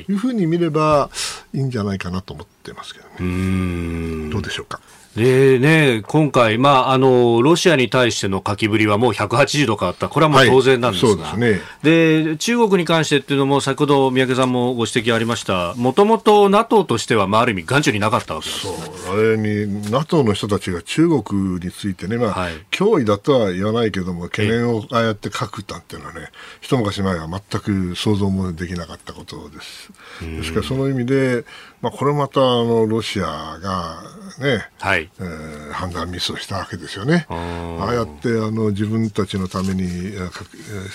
[0.09, 1.09] いうふうに見れば
[1.53, 4.29] いいんじゃないかなと思ってますけどね。
[4.31, 4.81] どうでしょうか？
[5.15, 10.09] でね、今回、まあ、あの、ロシアに対しての書きぶりはもう180度変わった。
[10.09, 11.23] これはもう当然なんですが。
[11.23, 11.39] はい、
[11.83, 15.73] で、ね、中国に関してっていうのも、先ほど三宅さんもご指摘ありました。
[15.75, 18.67] もともと NATO としては、まあ、ある意味、眼中になかったわけです。
[18.67, 19.17] そう。
[19.17, 26.27] あれに、NATO の人たちが中国についてね、まあ、はい、脅威だとは言わないけども、懸念をああやって書くたっていうのはね、
[26.59, 29.91] 一昔前は全く想像もできなかったことです。
[30.21, 31.45] ですから、その意味で、
[31.81, 37.25] まあ、これまた、あの、ロシアが、ね、はい、えー、判断ミスをしたわけですよね。
[37.29, 40.11] ああやってあの自分たちのために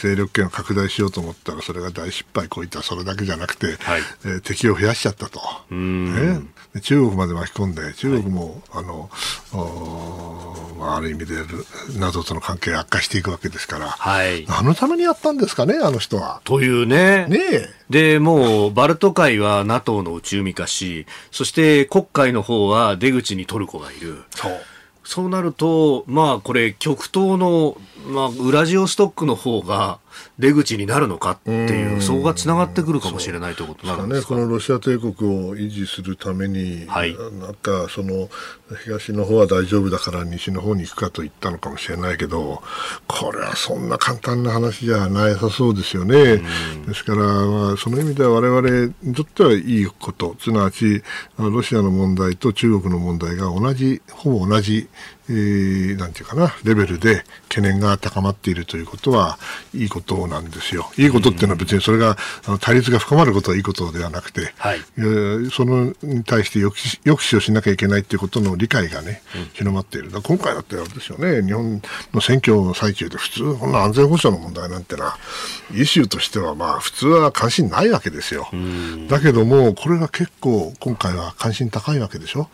[0.01, 5.41] 勢力圏を拡大しようと思ったらそれが大失敗こういったそれだけじゃなくて、はい、えー、敵を増やしちゃったと、
[5.71, 6.41] ね、
[6.83, 9.11] 中国まで巻き込んで中国も、はい、あの
[10.79, 11.35] まあ、ある意味で
[11.99, 16.41] 謎との関係悪化していくわけですから、はい、何のためにやったんですかねあの人は。
[16.45, 17.27] というね。
[17.29, 17.39] ね
[17.91, 24.23] で、もう、バルト海は NATO の内海化し、そして黒海の方は出口にトルコがいる。
[24.31, 24.53] そう。
[25.03, 27.77] そうなると、まあこれ極東の、
[28.07, 29.99] まあ、ウラジオストックの方が、
[30.39, 34.35] 出口になるのかっていう、そこがつながってくるかもしれないということになるんですか？
[34.35, 35.13] ね、このロシア帝国
[35.49, 38.29] を維持するために、はい、なんかその
[38.85, 42.63] 東の方は大丈夫だから西の方に行くかと言ったのかもしれないけど、
[43.09, 46.43] これはそんな簡単な話じゃなさそうですよね。
[46.87, 51.03] ですから、まあ、その意味では我々にとってはいいこと、すなわち
[51.39, 54.89] ロシアの問題と中国の問題が同じ、ほぼ同じ
[55.31, 59.39] えー、なんていうかな、レベルで懸念が高まっているということは、
[59.73, 60.91] いいことなんですよ。
[60.99, 62.17] いいことっていうのは別にそれが、
[62.47, 64.81] あの対立が深まることはいいことではなくて、はい、
[65.53, 70.11] そのに対して抑止抑止をしなきゃいけないということの理解がね、広まっている。
[70.11, 71.81] 今回だってあれですよね、日本
[72.13, 75.17] の選挙の最中で普通、こんな安全保障の問題なんてな、
[75.73, 78.49] イシューとしてはまあ普通は関心ないわけですよ。
[79.09, 82.49] だけども、これが結構今回は関心高いわけでしょ。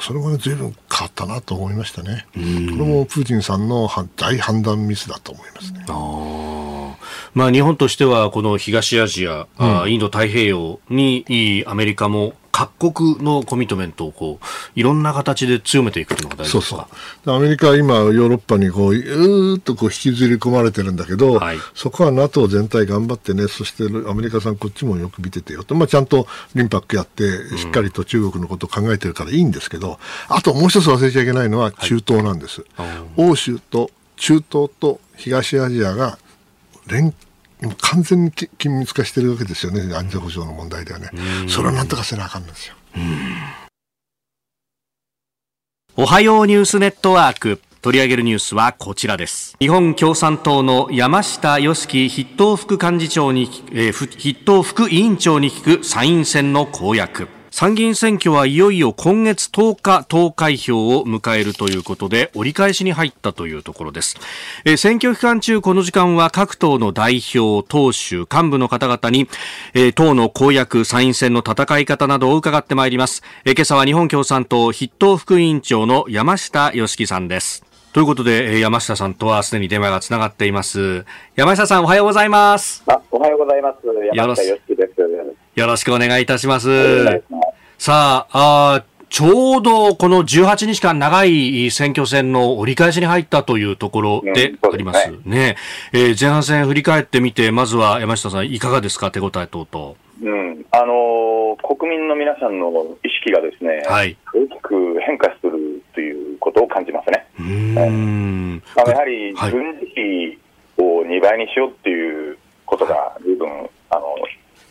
[0.00, 2.26] それも随分変わったなと思いましたね。
[2.32, 5.84] これもプーチンさんの大判断ミスだと思いますね。
[7.34, 14.46] まあ、日本としてはこの東アジア、うん、インド太平洋にアメリカも各国のコミットメントをこう
[14.78, 16.88] いろんな形で強めていくというのが大事ですか？
[17.24, 27.24] そうアメリカは今、ヨーロッパにこううーっとこう引きずり込まれてるんだけど、はい、そこは NATO 全体頑張ってね、そしてアメリカさん、こっちもよく見ててよと、まあ、ちゃんとリンパックやって、
[27.58, 32.64] しっかりと中国のことを考えてるからいいんですけど、あともう一つ忘れちゃいけないのは中東なんです。
[32.76, 36.18] はい、欧州と中東と東アジアが
[36.86, 37.12] 連
[37.70, 41.10] 完全に緊密化してるわけですよね、安全保障の問題ではね。
[41.48, 42.74] それはなんとかせなあかんんですよ。
[45.96, 47.60] おはようニュースネットワーク。
[47.84, 49.56] 取り上げるニュースはこちらです。
[49.60, 57.28] 日本共産党の山下良樹筆頭副幹事長に、えー、筆頭副委員長に聞く参院選の公約。
[57.56, 64.16] 参議院選挙はいよいよ今月10日投開票を迎えるということで折り返しに入ったというところです、
[64.64, 69.28] えー、選挙期間中この時間は各党の代表党首幹部の方々に、
[69.72, 81.04] えー、党の公約参院選の戦い方などを伺ってまいります、えー、今朝は日本共産党筆頭副委員長の山下良樹さんですということで、山下さんとはすでに電話がつながっています。
[81.36, 82.82] 山下さん、おはようございます。
[82.88, 83.86] あ、おはようございます。
[84.12, 85.00] 山下よしです。
[85.54, 86.68] よろしくお願いいたします。
[87.78, 95.18] さあ、あちょうどこの18日間長い選挙戦の折り返しに入ったというところでありますね。
[95.24, 95.56] うん、ね
[95.92, 99.94] えー、前半戦振り返ってみて、まずは山下さん、いかがですか、手応え等々？
[100.22, 102.70] うん、あのー、国民の皆さんの
[103.04, 107.26] 意識がですね、はい、大きく変化するということを感じますね。
[107.38, 110.38] うん、あのやはり軍事費
[110.78, 113.48] を2倍にしようっていうことが随分、
[113.90, 114.16] あの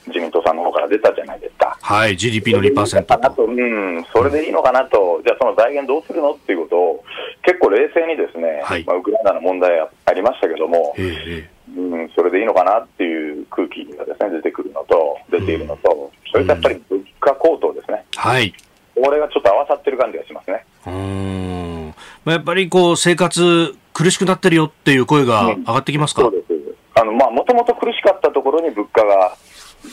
[0.08, 1.78] 自民党さんの方から出たじゃないですか。
[1.82, 3.46] はい、GDP の2%と。
[3.46, 7.04] うん、それでいいのかなと、じゃあその財源どうするのっていうことを、
[7.44, 18.06] 結構冷静にですね、はい、まあ、ウクライナの問題ありましたけども、えー、うん、それでいいのかなっていう空気がですね、出てくるのと、出ているのと、うん、それとやっぱり物価高騰ですね。
[18.16, 18.54] はい。
[18.96, 20.66] これがちょっと合わさってる感じがしますね。
[20.86, 21.94] うん。
[22.26, 26.54] まあ、やっぱりこう、生活苦しくなってるよっていう声が上がってきますか、うん、そうです。
[26.96, 29.36] あの、まあ、もともと苦しかったところに物価が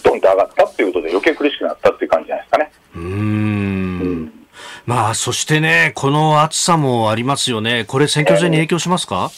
[0.03, 2.72] ドンと上がったっていうことで、余計苦しくなったっていう感じじゃないですかね。
[2.95, 4.32] うん
[4.86, 9.30] まあ、そしてね、この暑さもありますよね、これ、選挙戦に影響しますか、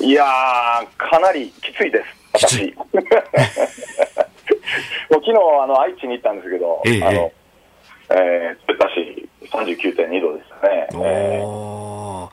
[0.00, 2.02] えー、いやー、かなりきついで
[2.32, 2.74] す、私。
[5.10, 7.32] もう昨日あの愛知に行ったんですけど、えー、あの
[8.12, 10.88] えー、たし39.2度でしたね。
[10.94, 12.30] えー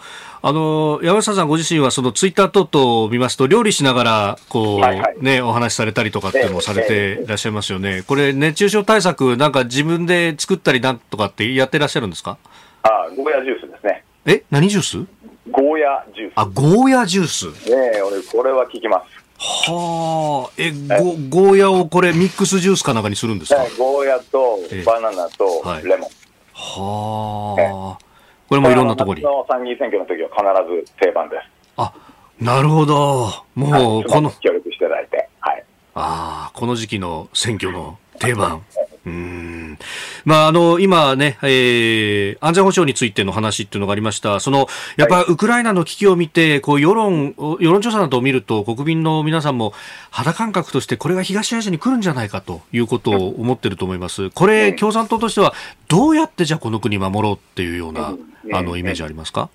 [0.47, 8.03] あの山下さんご自身はそのツイッター等々を見ますと料理しながらこう、はいはい、ねお話しされたりとかってもされていらっしゃいますよね。
[8.07, 12.37] これ熱中症対策なんか自分で作ったりなんとかってやってらっしゃるんですか？
[12.83, 14.05] あゴーヤジュースですね。
[14.25, 15.05] え何ジュース？
[15.51, 16.33] ゴーヤジュース。
[16.37, 17.47] あゴーヤジュース。
[17.69, 19.05] ねえ俺これは聞きます。
[19.39, 25.45] はあ、え、ゴゴーヤをこれミックスジュースかなんかにするんですか、ゴーヤとバナナと
[25.83, 26.09] レモン。
[26.53, 28.06] はあ。
[28.47, 29.23] これもいろんなところに。
[29.23, 31.43] の参議院選挙の時は必ず定番です。
[31.77, 31.93] あ、
[32.39, 33.29] なるほど。
[33.55, 34.31] もう、この。
[34.39, 35.29] 協力していただいて。
[35.39, 35.63] はい。
[35.95, 38.63] ああ、この時期の選挙の定番。
[39.07, 39.77] うん。
[40.25, 44.41] まあ、あの、今ね、えー、安全保障についての話っていうのがありました。
[44.41, 49.73] その、やっぱ、ウクライナの危機を見て、こう、世論、世論調査などを見ると、国民の皆さんも
[50.11, 54.29] 肌感覚として、これが東アジアに来るんじゃないかということを思ってると思います。
[54.31, 55.53] これ、共産党としては、
[55.87, 58.13] どうやってじゃあこの国守ろうっていうような、
[58.51, 59.49] あの、イメージありますか？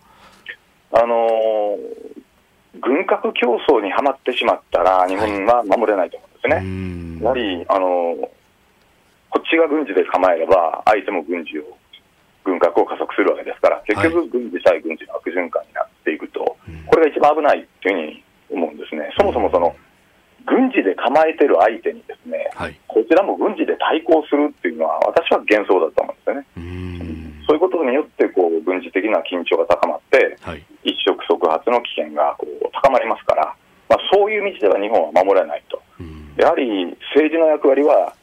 [0.93, 7.25] あのー、軍拡競争にはまってしまったら、日本は守れないと思うんですね。
[7.25, 8.29] やはり、あのー
[9.33, 11.65] こっちが軍事で構えれば、相手も軍事を、
[12.45, 16.45] 軍拡を加速するわけですから、結局、軍事対軍事の悪循環になっていくと、
[16.87, 19.09] これが一番危ないというふうに思うんですね。
[19.17, 19.75] そもそもその
[20.45, 27.43] 軍事で構えてる相手にですね、はい、こちらも軍事で対抗するっていうのは、私は幻想だと思うんですよね。
[27.47, 33.55] そういうことによってこう軍事的な緊張が高まって、はい、一触即発の危険がこう高まりますから、
[33.89, 35.83] まあ、そういう道では日本は守れないと。
[36.37, 38.15] やはり政治の役割は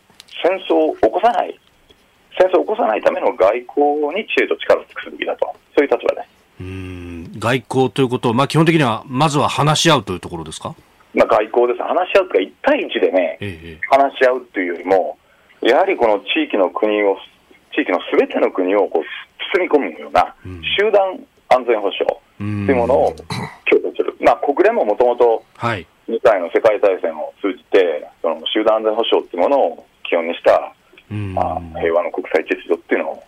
[0.44, 1.60] 戦争を起こさない、
[2.38, 6.22] 戦争を起こさないための外交に知恵と力を尽くすべきだと、そういう立場で。
[6.22, 6.62] す。
[6.62, 7.32] うん。
[7.40, 10.76] 外交ということまあ、基本的にはまずは話し合うというところですか、
[11.14, 15.18] まあ、外交です、話し合うというか、1対1でね、ええ、話し合うというよりも、
[15.62, 17.18] やはりこの地域の国を、
[17.76, 19.04] 地域のすべての国をこう
[19.56, 20.36] 包み込むような
[20.78, 21.20] 集団
[21.50, 22.06] 安全保障
[22.38, 23.16] というものを
[23.66, 30.74] 強化する、まあ、国連ももともと2回の世界大戦を通じて、その集団安全保障というものを基本にした、
[31.14, 33.24] まあ、平和の国際秩序っていうのを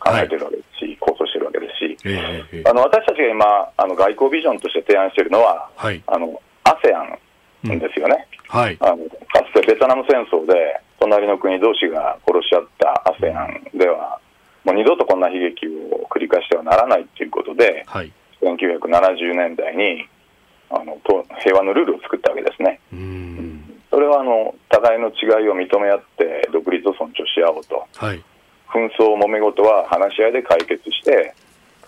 [0.00, 8.96] 考えてるわけですし、はい、構想してるわけですし、えー、あの私たちが今、あの外交ビジョンとして提案しているのは、はい、あの ASEAN ですよね、うん、はい、あの
[9.32, 14.18] かつてベトナム戦争で隣の国同士が殺し合った ASEAN では、
[14.64, 20.08] もう二度とこんな悲劇を繰り返してはならないということで、はい、1970年代に
[20.70, 20.98] あの
[21.40, 22.80] 平和のルールを作ったわけですね。
[23.94, 28.18] それはあの互いの違いを認め合って独立を尊重し合おうと、はい、
[28.66, 31.32] 紛争、揉め事は話し合いで解決して、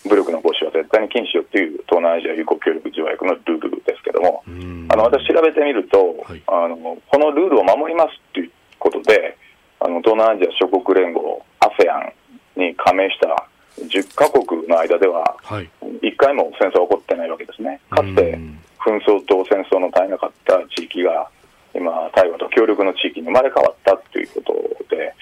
[0.06, 9.36] 武力の行使は絶対に禁止よという東南アジア友好協力条約のルールですけども、あの私、調べてみると、はい、あの、このルールを守りますということで、
[9.80, 12.14] あの東南アジア諸国連合、ASEAN
[12.54, 13.50] に加盟した
[13.82, 17.80] 10カ国の間では、1回も戦争は起こってないわけですね。
[17.90, 18.38] かつて
[18.78, 21.28] 紛争と戦争の絶えなかった地域が、
[21.76, 24.52] 今、台湾と協力の地域に生まれ変わったということ
[24.94, 25.14] で、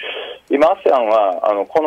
[0.50, 1.82] 今、ASEAN はあのこ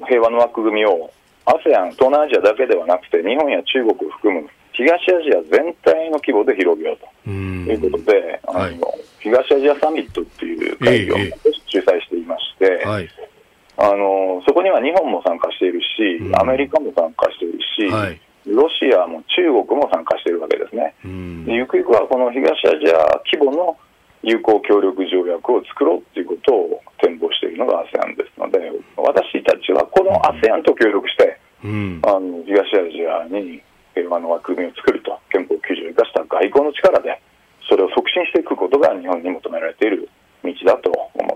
[0.00, 1.10] の平和の枠組みを
[1.44, 7.30] ASEAN、東南アジアだけではなくて、日本や中国を含む東アジア全体の規模で広げようと。
[7.30, 11.16] いうことで、あの東アジアサミットっていう会議を
[11.66, 13.08] 主催していまして、はい、
[13.76, 18.20] あのそこには日本も参加しているし、アメリカも参加しているし、はい、
[18.56, 20.96] ロシアも中国も参加しているわけですね。
[21.04, 23.76] ゆくゆくはこの東アジア規模の
[24.22, 28.58] 友好協力条約を作ろうということを展望しているのが ASEAN ですので、
[28.96, 33.62] 私たちはこの ASEAN と協力して、うん、あの東アジアに
[33.94, 37.20] 平和の枠組みを作ると、憲法9条を生かした外交の力で、
[37.68, 40.08] それを促進していくことが日本に求められている
[40.42, 41.35] 道だと思っています。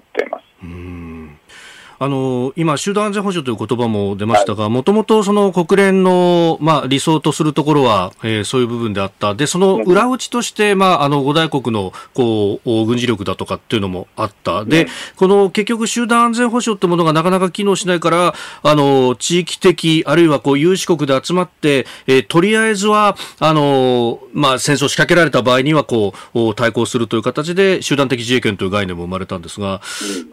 [2.03, 9.35] あの今、集団安全保障という言葉も出ましたが、もともとその国連の、まあ、理想とするところは、えー、そういう部分であった。
[9.35, 14.65] で、その裏打ちとして、まあ、あの、五大国の、こう、軍事力だとかっていうのもあった。
[14.65, 29.83] で、この結局集団安全保障ってものがなかなか機能しないから、あの、地域的、あるいはこう、有志国で集まって、えー、とりあえずは、あの、まあ、戦争を仕掛けられた場合には、こう、対抗するという形で、集団的自衛権という概念も生まれたんですが、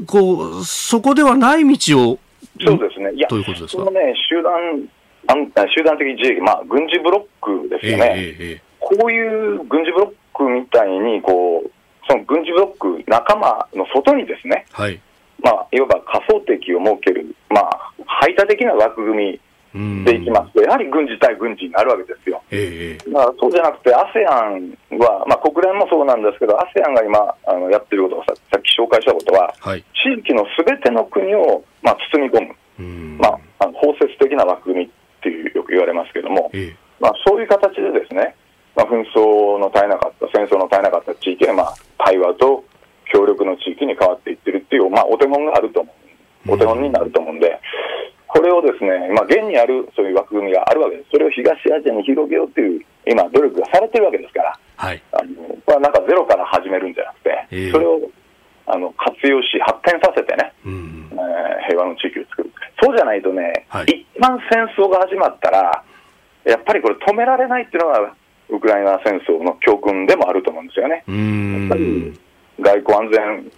[0.05, 2.19] こう、そこではないない道を、
[2.65, 3.83] そうですね、いや、ういうことですか？
[3.83, 4.53] そのね、集団
[5.75, 11.71] 集団的自衛、まあ、軍事ブロックですよね、えーえー、こういう軍事ブロックみたいにこう、
[12.07, 14.99] その軍事ブロック仲間の外にですね、はい、
[15.43, 19.39] まあ、いわば仮想敵を設ける、まあ、排他的な枠組み
[19.73, 20.53] でいきます。
[20.53, 22.41] と、やはり軍事対軍事になるわけですよ。
[22.51, 34.89] えー、だからそうじゃなくて、ASEAN は、まあ、国連もそうなんですけど、ASEAN が今あのやってることはさ、さっき紹介したことは、はい、地域のすべての国を、まあ、包み込む、まあ、あの包摂的な枠組みっ
[35.21, 38.35] ていうよく言われますけども、えー、まあ、そういう形でですね、
[38.75, 42.63] まあ、紛争の絶えなかった、戦争の絶えなかった地域は、まあ、対話と
[43.11, 45.93] 協力の地域に変わっていってるっていう、まあ、お手本があると思
[46.47, 47.36] う、お手本になると思うんで、
[48.37, 51.09] これをですね、まあ、現にあるそういう枠組みがあるわけです。
[51.09, 57.99] それを東アジアに広げようという、今、努力がされてるわけですから、はい、あのこれはなんかゼロから始めるんじゃなくて、えー、それを
[58.67, 62.51] あの活用し、発展させてね、うん、えー、平和の地域を作る。
[62.79, 65.83] そうじゃないとね、はい、一番戦争が始まったら、
[66.45, 68.13] やっぱりこれ止められないっていうのが、
[68.49, 71.03] ウクライナ戦争の教訓でもあると思うんですよね。
[71.07, 72.13] やっぱり
[72.61, 73.51] 外交安全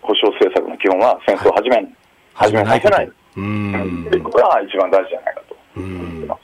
[0.00, 1.76] 保障政策の基本は戦争を始め。
[1.76, 1.88] はい、
[2.32, 3.12] 始めさせない。
[3.36, 4.04] うん。
[4.22, 6.40] これは一番大事じゃないかと思ってます。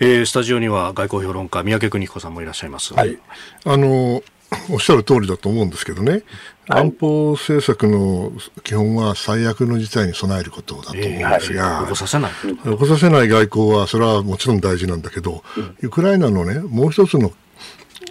[0.00, 2.94] えー、スタジオには外交評論家三宅邦彦さんもいらっしゃいます。
[2.94, 3.18] はい。
[3.64, 4.22] あの
[4.70, 6.22] おっしゃる通りだと思うんですけどね、
[6.68, 15.42] 安保政策の基本は最悪の事態に備えることだと思うんですが、起こさせない起こさせない外交は、それはもちろん大事なんだけど、
[15.80, 17.32] ウクライナのね、もう一つの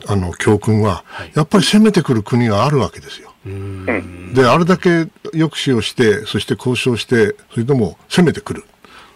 [0.07, 1.03] あの教訓は、
[1.35, 3.30] やっぱり攻めてくる国があるわけですよ。
[3.45, 8.63] で、あれだけ抑止をして、そして交渉して、それとも攻めてくる。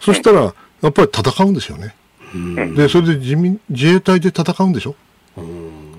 [0.00, 1.94] そしたら、やっぱり戦うんですよね。
[2.74, 4.94] で、それで自民自衛隊で戦うんでしょ？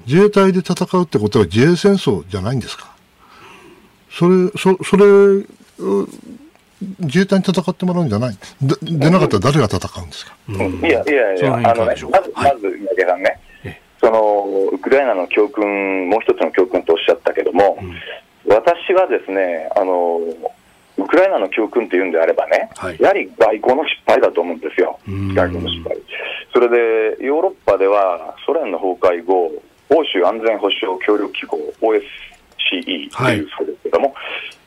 [0.05, 2.93] 自衛隊で戦うってことは自衛戦争じゃないんですか。
[4.11, 5.45] それ、そそれ、
[6.99, 8.37] 自衛隊に戦ってもらうんじゃない？
[8.61, 10.53] ででなかったら誰が戦うんですか、い
[10.91, 13.39] やいやいや、あのね、まず、まず、三宅さんね、
[14.07, 17.93] そのウクライナの教訓、もう一つの教訓とおっしゃったけども、うん、
[18.47, 20.21] 私はですねあの、
[20.97, 25.97] ウクライナの教訓というんであればね、はい、やはり外交の失敗だと思うんですよ、外交の失敗。
[26.53, 26.69] それ
[27.17, 29.51] でヨーロッパではソ連の崩壊後、
[29.89, 33.41] 欧州安全保障協力機構 OSCE とい。
[33.43, 34.15] うそうですけども、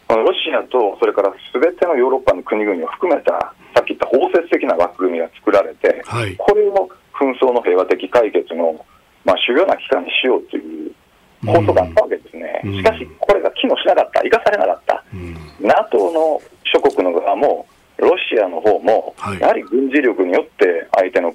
[0.09, 8.85] はい、ロシアとそれからすべてのヨーロッパの国々を含めたさっき言った包摂的な枠組みが作られて、はい、これを紛争の平和的解決の
[9.25, 10.93] まあ、主要な機関にしようという
[11.45, 15.05] 構想があったわけですね、しかし、これが機能しなかった、生かされなかった、
[15.61, 17.67] NATO の諸国の側も、
[17.99, 21.31] ロシアの方も、やはり軍事力によって相手の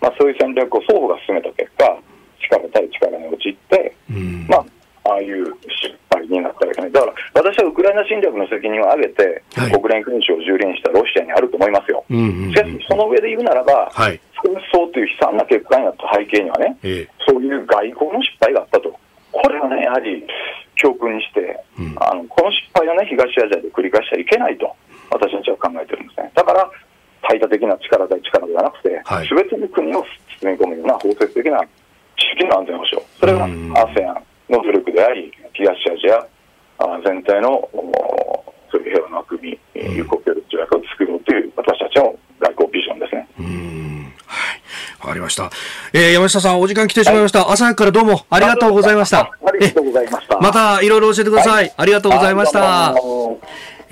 [0.00, 1.96] まあ、そういう戦略を双方が進めた結果、
[2.40, 4.64] 力対力に陥って、うん、まあ、
[5.04, 6.90] ああいう失敗になったわけね。
[6.90, 12.04] だから、私はウクライナ侵略の責任を挙げて、はい、国連君主を蹂躙したロシアにあると思いますよ。
[12.08, 18.98] うんうんうん、しかし、その上で言うならば、はい、紛争という悲惨な結果になった背景にはね、ええ、そういう外交の失敗があったと。
[19.32, 20.26] これはね、やはり
[20.74, 24.74] 教訓にして、うん、あのこの失敗をね、東アジアで繰り返しちゃいけないと、
[25.10, 26.30] 私たちは考えてるんですね。
[26.34, 26.68] だから、
[27.22, 30.04] 排他的な力対力ではなくて、す、はい、べ、ての国を
[30.40, 31.60] 包み込むような包摂的な
[32.16, 34.14] 地域の安全保障、それが ASEAN
[34.48, 36.26] の努力であり、東アジア
[37.04, 37.68] 全体の
[38.70, 43.28] そういう平和の枠組み、友好協力条約を作ろうという私たちの外交ビジョンですね。
[45.00, 45.50] わかりました。
[45.92, 47.44] えー、山下さん、お時間来てしまいました。
[47.44, 49.20] はい、朝早くからどうもありがとうございました。
[49.20, 50.38] ありがとうございました。
[50.40, 51.52] またいろいろ教えてください。
[51.52, 52.94] はい、ありがとうございました。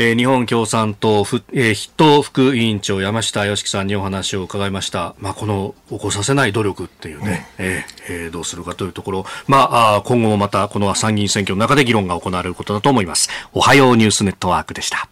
[0.00, 5.16] えー、日本共産党ふ、えー、筆頭副委員長山下義樹さんにお話を伺いました。
[5.18, 13.28] まあ、この起こさせない努力っていうね、うん、えー、えー、どうするかというところ、まあ、あ今後もまたこの参議院選挙の中で議論が行われることだと思います。
[13.52, 15.08] おはようニュースネットワークでした。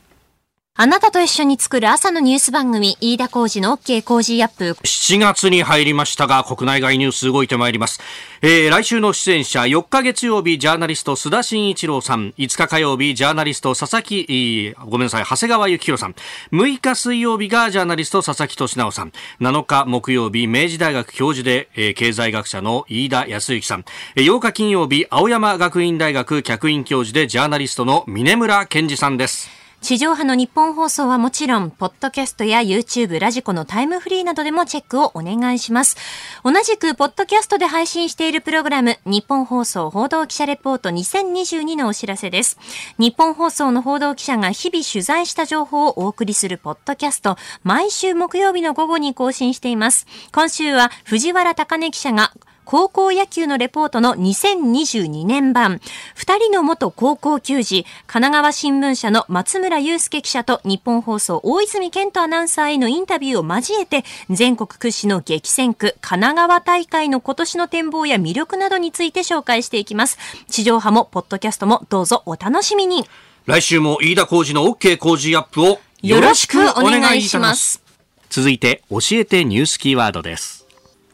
[0.79, 4.77] あなたと一緒に作る朝のニュース番組、飯田浩二の OK 工事アップ。
[4.85, 7.99] 7月に入りましたが、国内外ニュース動いてまいります。
[8.43, 12.35] えー、来週の出演者、4日月曜日、ジャーナリスト、須田慎一郎さん。
[12.37, 16.14] 5日火曜日、ジャーナリスト、佐々木、ごめんなさい、長谷川幸宏さん。
[16.53, 19.12] 6日水曜日がジャーナリスト、佐々木俊直さん。
[19.41, 23.87] 7日木曜日、明治大学教授で、えー、経済学者の飯田康之さん。
[24.16, 29.56] 8日金曜日、青山学院大学客員教授で、ジャーナリストの峰村健二さんです。
[29.83, 35.97] 地上波の日本放送はもちろん、ポッドキャストや YouTube、ラジコのタイムフリーなどでもチェックをお願いします。
[36.43, 42.59] 同じく、ポッドキャストで配信しているプログラム、日本放送報道記者レポート2022のお知らせです。
[42.99, 50.07] 日本放送の報道記者が日々取材した情報をお送りするポッドキャスト、毎週木曜日の午後に更新しています。
[50.33, 52.33] 今週は藤原高根記者が
[52.67, 55.81] 高校野球のレポートの2022年版、
[56.17, 70.19] 二人の元高校球児、神奈川新聞社の松村祐介記者と日本放送大泉健人アナウンサーへのインタビューを交えて、全国屈指の激戦区、神奈川大会の今年の展望や魅力などについて紹介していきます。
[70.49, 73.07] 地上波もポッドキャストもどうぞお楽しみに。
[73.47, 77.81] 来週も飯田浩二の OK 工事アップをよろしくお願いします。
[78.29, 80.66] 続いて教えてニュースキーワードです。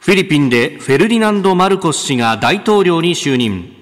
[0.02, 3.72] フィリピンでフェルディナンド・マルコス氏が大統領に就任。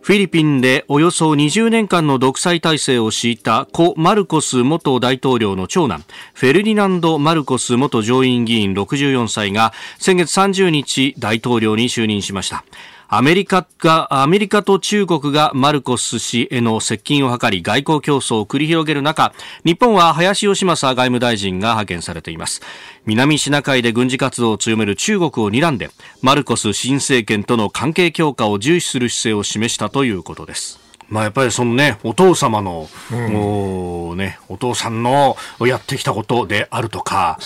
[0.00, 12.64] フィリピンでおよそ20年間の独裁体制を敷いた故マルコス元大統領の長男、フェルディナンド・マルコス元上院議員64歳が先月30日大統領に就任しました。
[13.08, 19.32] アメリカが、アメリカと中国がマルコス氏への接近を図り外交競争を繰り広げる中、
[19.64, 22.62] 日本は林芳正外務大臣が派遣されています。
[23.04, 25.90] 南シナ海で軍事活動を強める中国を睨んで、
[26.20, 30.80] マルコス新政権との関係強化を重視する姿勢を示したということです。
[31.08, 37.38] まあ、やっぱりそのね、お父様の、うん、ね、お父さんのやってきたことであるとか、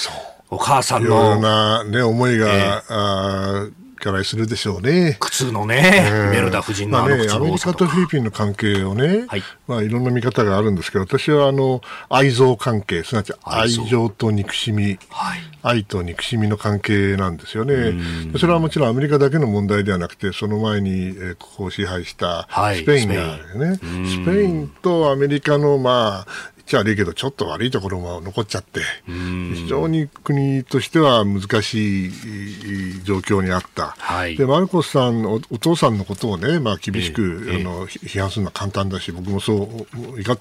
[0.48, 1.08] お母さんの。
[1.08, 5.16] いろんな、ね、思いが、えー、からするでしょうね。
[5.20, 17.94] 靴のね、えー、メルダ夫人のあのまあね、アメリカとフィリピンの関係をね、はい、まあいろんな見方があるんですけど、私はあの愛憎関係、すなわち愛情と憎しみ、はい、愛と憎しみの関係なんですよね。
[18.38, 33.96] それはもちろんアメリカだけの問題ではなくて、その前に、えー、ここを支配したスペインがね、はい、スペインとアメリカのまあちゃ悪いけど、ちょっと悪いところも残っちゃって、非常に国としては難しい状況にあった。
[33.98, 39.86] はい、で、マルコスさんお、お父さんのことをね、まあ厳しく、えー、あの批判するのは簡単だし、僕もそう、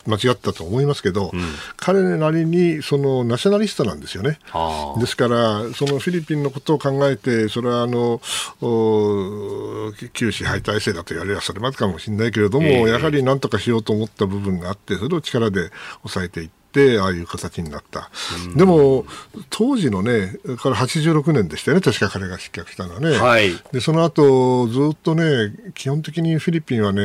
[0.07, 1.41] 間違ったと思いますけど、うん、
[1.77, 4.39] 彼なりに、その、ナショナリストなんですよね。
[4.99, 8.21] ですから、そのフィリピンのことを考えて、それはあの、
[10.13, 15.71] 旧支配体制だと言われればそれまでかもしれないけれども、えー、やはり何とかしようと思った部分があって、それを力で
[16.03, 18.09] 抑えていって、ああいう形になった。
[18.55, 19.05] でも、
[19.49, 23.17] 当時のね、から86年でしたよね、確か彼が失脚したのはね。
[23.17, 27.01] はい、で、その後、ずっとね、基本的にフィリピンはね、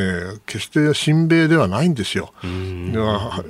[0.47, 2.33] 決して親米ではないんですよ。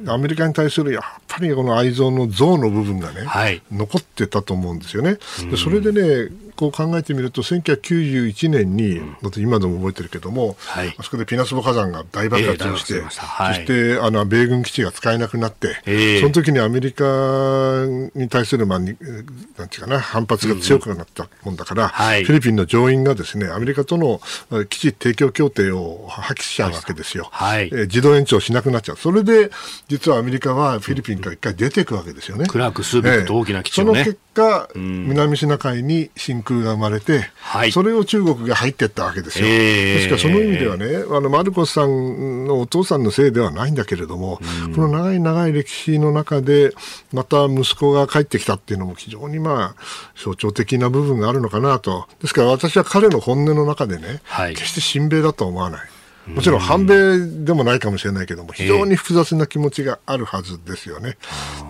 [0.07, 5.19] アメリカに対するやっぱりこの愛憎の像の部分がね、はい、残ってたと思うんですよね。
[5.51, 17.05] でそれでね、こう考えてみると、1991年に、だって今でも覚えてるけども、はい、あそこでピナスボ火山が大爆発をして、えーはい、そしてあの米軍基地が使えなくなって、えー、その時にアメリカ
[18.15, 24.21] に対する、まあ、なんていうかな、反発が強くなったもんだから、うんうん、フィリピンの上院がですね、アメリカとの
[24.69, 27.29] 基地提供協定を破棄しちゃうわけですよ。
[27.33, 28.97] はい、えー、自動延長しなくなっちゃう。
[28.97, 29.51] それで、
[29.89, 32.47] 実はアメリカはフィリピンから一回出ていくわけですよね。
[32.47, 34.01] クラーク・スービックと大きな基地をね。
[34.01, 39.47] えー、その結果、南シナ海に侵空が生まれて、はい、それを中国が入っていったわけですよ。
[39.47, 46.73] えー、ですからその意味ではね、あのマルコスさんのお父さんのせいではないんだけれども、うん、この長い長い歴史の中で、
[47.13, 49.83] また息子が帰ってきたっていうのも非常にまあ
[50.17, 52.07] 象徴的な部分があるのかなと。
[52.21, 55.94] ですから私は彼の本音の中でね、はい、決して親米だとは思わない。
[56.27, 61.19] もちろん反米でもないかもしれないけども、非常に複雑な気持ちがあるはずですよね。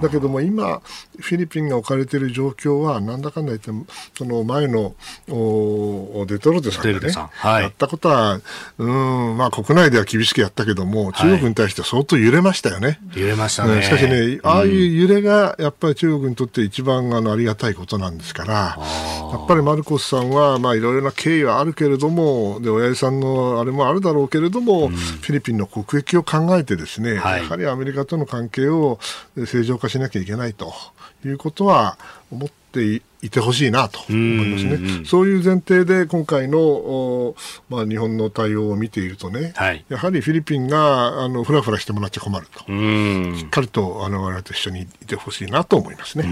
[0.01, 0.81] だけども今、
[1.19, 4.95] フィリピンが置かれている状況は、なんだかんだ言って、その前の
[5.29, 8.41] おデトロテさんがね、はい、やったことは、
[8.79, 13.01] うんまあ、国内では厳しくやったけども、中国に対して相当揺れましたよね。
[13.15, 13.83] 揺れましたね。
[13.83, 18.79] しかしね、ああいう揺れがやっぱり中国にとって一番あのありがたいことなんですから、
[19.33, 28.99] やっぱりマルコスさんは、まあ、いろいろな経緯はあるけれども、で親父さんのあれもあるだろうけれどれども、うん、フィリピンの国益を考えてですね、はい、やはりアメリカとの関係を
[29.47, 30.72] 正常化しなきゃいけないと
[31.24, 31.99] いうことは
[32.30, 35.05] 思っていてほしいなと思いますね。
[35.05, 37.34] そういう前提で今回の、
[37.68, 42.64] まあ、日本の対応を見ているとね、はい、やはりフィリピンがあのふらふらしてもらっちゃ困ると、
[43.38, 46.24] しっかりとあの我々と一緒にいてほしいなと思いますね。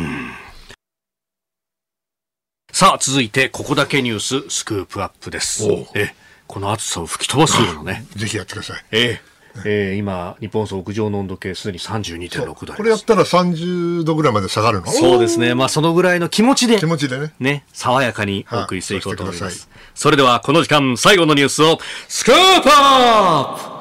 [2.72, 5.64] さあ、続いて、ここだけニューススクープアップです。
[5.94, 6.14] え
[6.52, 8.04] この暑さを吹き飛ばすようなね。
[8.14, 8.84] ぜひやってください。
[8.92, 9.22] え
[9.56, 14.92] ええー、今、日本屋上の温度計すでに32.6度これやったら30度ぐらいまで下がるの？
[14.92, 15.54] そうですね。
[15.54, 16.78] まあ、そのぐらいの気持ちで。
[16.78, 17.32] 気持ちでね。
[17.40, 19.66] ね、爽やかにお送りしていこうと思います。
[19.66, 23.72] はそれでは、この時間、最後のニュースを、スクープアップ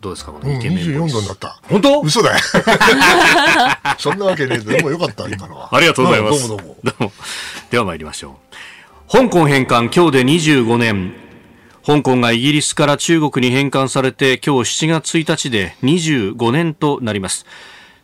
[0.00, 1.60] どうですか、このイケメン、うん、24度になった。
[1.62, 2.00] 本当？
[2.02, 2.38] 嘘だよ。
[3.98, 5.74] そんなわけねえでもよかった、今のは。
[5.74, 6.48] ありがとうございます。
[6.48, 6.76] どうもどうも。
[6.84, 7.12] どうも。
[7.70, 8.38] では参りましょ
[9.10, 9.12] う。
[9.12, 11.21] 香港返還、今日で25年。
[11.84, 17.44] 香港がイギリスから中国に返還されて今日7月1日で25年となります。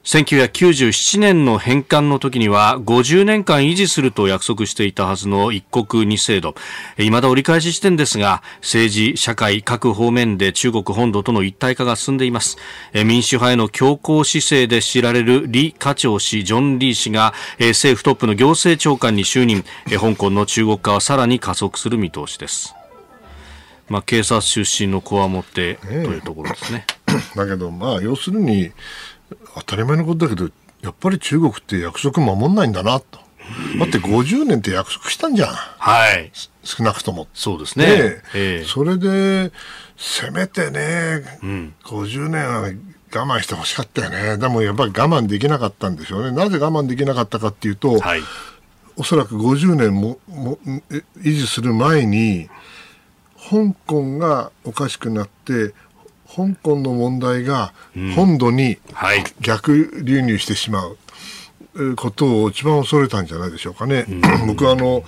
[0.05, 6.55] 1997年の返還の時には50年間維持すると約束していたはずの一国二制度。
[6.97, 12.57] 未だ折り返し地点ですが政治社会各方面で中国本土との一体化が進んでいます。
[13.05, 19.63] 民主派への強硬姿勢で知られる李家超氏ジョン・リー氏が政府トップの行政長官に就任。
[19.89, 22.78] 香港の中国化はさらに加速する見通しです。
[23.89, 26.87] まあ、警察出身の子は持ってというところですね。
[27.35, 28.73] だけど、まあ、要するに、
[29.55, 30.51] 当たり前のことだけど、
[30.83, 33.19] やっぱり中国って約束守んないんだなと。
[33.79, 35.49] だって50年って約束したんじゃん。
[35.55, 36.31] はい。
[36.63, 37.29] 少なくとも。
[37.33, 37.87] そうですね。
[38.35, 39.53] ええ、それで、
[39.97, 44.37] せめてね、うん、50年は我慢してほしかったよね。
[44.37, 46.37] でもやっぱり我慢できなかったんでしょうね。
[46.37, 48.21] なぜ我慢できなかったかっていうと、はい、
[48.97, 52.51] おそらく50年もも維持する前に、
[53.49, 55.73] 香港がおかしくなって
[56.29, 57.73] 香港の問題が
[58.15, 58.79] 本土に
[59.41, 60.99] 逆流入してしまう。
[61.97, 64.05] ことを一番恐れたんじゃないでしょうかね。
[64.09, 65.05] うん、 僕はあの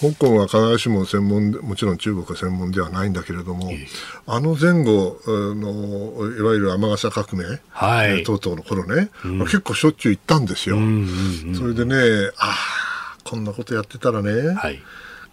[0.00, 3.72] 香港は必ずしも専門でもちろん中国は専門ではないんだけれども、
[4.26, 10.76] あの前後のいわゆる雨傘革命、はい、等々の頃ね、うん、結構しょっちゅう行ったんですよ。
[10.76, 11.96] うんうんうん、それでね
[12.36, 14.80] ああこんなことやってたらね、はい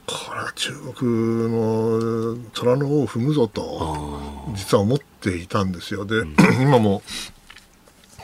[0.09, 4.19] これは中国の虎の尾を踏むぞと
[4.55, 6.05] 実は思っていたんですよ。
[6.05, 7.03] で、うん、 今も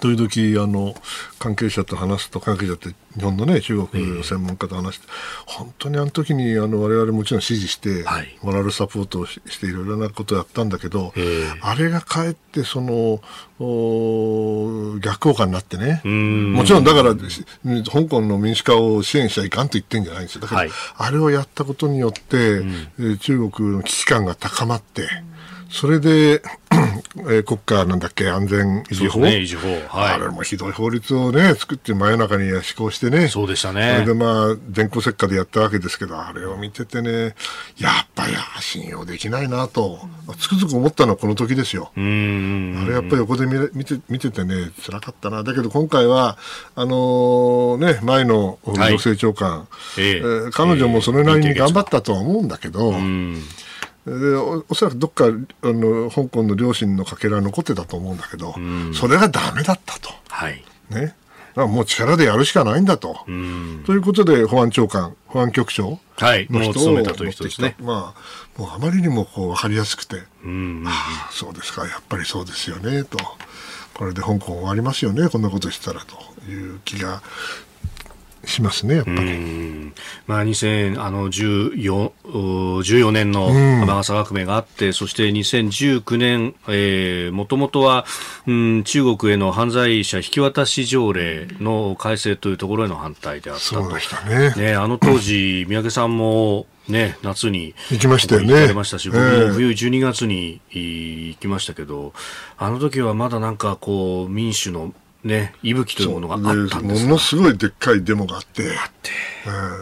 [0.02, 0.96] 時々あの
[1.40, 13.22] 関係者と話すと関係者って日本のね中国の専門家と話して、えー、本当にあの時にあの我々もちろん支持して、はい、モラルサポートをしていろいろなことをやったんだけど、えー、あれがかえってその
[15.00, 16.02] 逆効果になってね。
[16.04, 20.42] もちろんだから香港の民主化を支援しちゃいかんと言ってんじゃないんですよ。
[20.42, 22.58] だから、はい、あれをやったことによって、
[23.00, 25.08] うん、中国の危機感が高まって、
[25.70, 26.42] それで
[27.18, 29.68] えー、国家なんだっけ、安全維持法、ね、維持法。
[29.88, 33.94] はい、あれもひどい法律をね、作って真夜中に施行してね、そうでしたね。
[33.94, 37.36] それでまあ、電光石火でやったわけですけど、あれを見ててね、
[37.78, 40.00] やっぱり信用できないなと、
[40.40, 41.92] つくづく思ったのはこの時ですよ。
[41.96, 42.82] うん。
[42.84, 45.44] あれやっぱり横で見見て見ててね、辛かったな。
[45.44, 46.38] だけど今回は、
[46.76, 49.66] あのー、ね、前の行政長官、は
[49.98, 50.02] い、え。
[50.02, 53.36] ー、えー、彼女もそれなりに頑張ったとは思うんだけど、うん。
[53.36, 53.65] で
[54.08, 55.30] おおそらくどっかあ
[55.64, 58.56] の香港の両親のかけら残ってたと思うんだけど、
[58.94, 60.12] それがだめだったと。
[60.30, 60.64] はい。
[60.90, 61.16] ね。
[61.56, 63.18] もう力でやるしかないんだと。
[63.86, 67.76] ということで、保安長官、保安局長の人を、はい、たという人ですね。
[67.80, 68.14] ま
[68.58, 73.18] あ、もうあまりにもこう分かりやすくて、うんあ、そうですか、やっぱりそうですよね、と。
[73.94, 77.22] これで香港終わりますよね、こんなことしたらという気が
[78.46, 79.92] しますね、やっぱり。
[80.28, 88.06] まあ、2014 14年の雨傘革命があって、うん、そして2019年、えー、もともとは、
[88.48, 93.90] うん、中国への犯罪者引き渡し条例の改正というところへの反対であったと。
[94.30, 94.54] ね。
[94.56, 98.54] ね、あの当時、三宅さんも、ね、夏に行きましたよね。
[98.54, 102.14] 行かましたし、僕も冬12月に行きましたけど、
[102.58, 104.94] あの時はまだなんかこう民主の
[105.26, 109.10] ね、息吹というものがあったんですものすごいでっかいデモがあって、あって、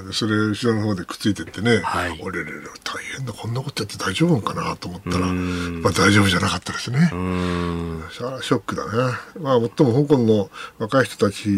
[0.05, 2.51] うん、それ後ろの方でくっついてってね、はい、俺ら
[2.83, 7.09] 大変だ、こんなことやって大丈夫かなと思ったら、まあ大丈夫じゃなかったですね。
[7.11, 8.03] うん。
[8.09, 9.13] ショックだね。
[9.41, 11.49] まあ、もっとも香港の若い人たち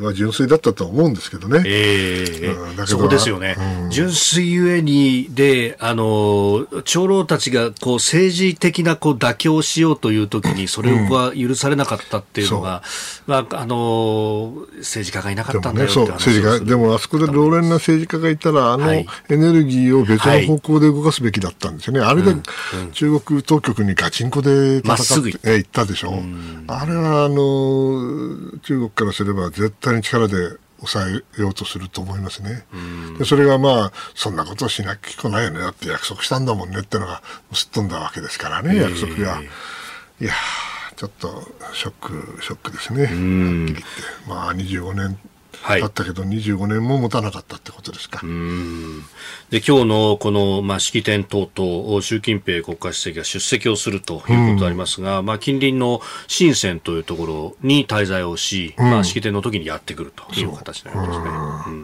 [0.00, 1.64] は純粋だったと思うんですけどね。
[1.66, 3.56] ええーうん、そこですよね。
[3.84, 12.83] うん、純粋ゆえに、で、あの、長老たちがこう政治的なこう妥協しようというときに、それは許されなかったっていうのが、
[13.26, 22.34] まあ、あの政治家がいなかったんだよそう政治家でもあそこで老練な政治家がいたらあのエネルギーを別の方向で動かすべきだったんですよね、はい、あれで
[22.92, 24.96] 中国当局にガチンコで戦っ
[25.40, 25.84] て、行った。
[25.84, 26.14] でしょ、う
[26.66, 30.34] あれはあの中国からすれば絶対に力で
[30.78, 32.64] 抑えようとすると思いますね。
[33.18, 35.60] でそれがまあ、そんなことをしなきゃいけないよね。
[35.60, 37.22] だって約束したんだもんねってのが
[37.52, 39.40] すっ飛んだわけですからね、約束が。
[40.20, 40.32] いや
[40.96, 41.42] ちょっと
[41.72, 43.02] ショック、ショックですね。
[43.02, 43.82] はっきり言って。
[44.28, 45.18] まあ、25年
[45.80, 48.20] だったけど、はい、25年も持たなかったってことですか。
[49.50, 54.24] で今日のこの、まあ、式典等々、習近平国家主席が出席をするというこ
[54.54, 61.76] とでありますが、まあ、近隣の深センというところに滞在をし、まあ、式典の時にやってくるという形になりますね。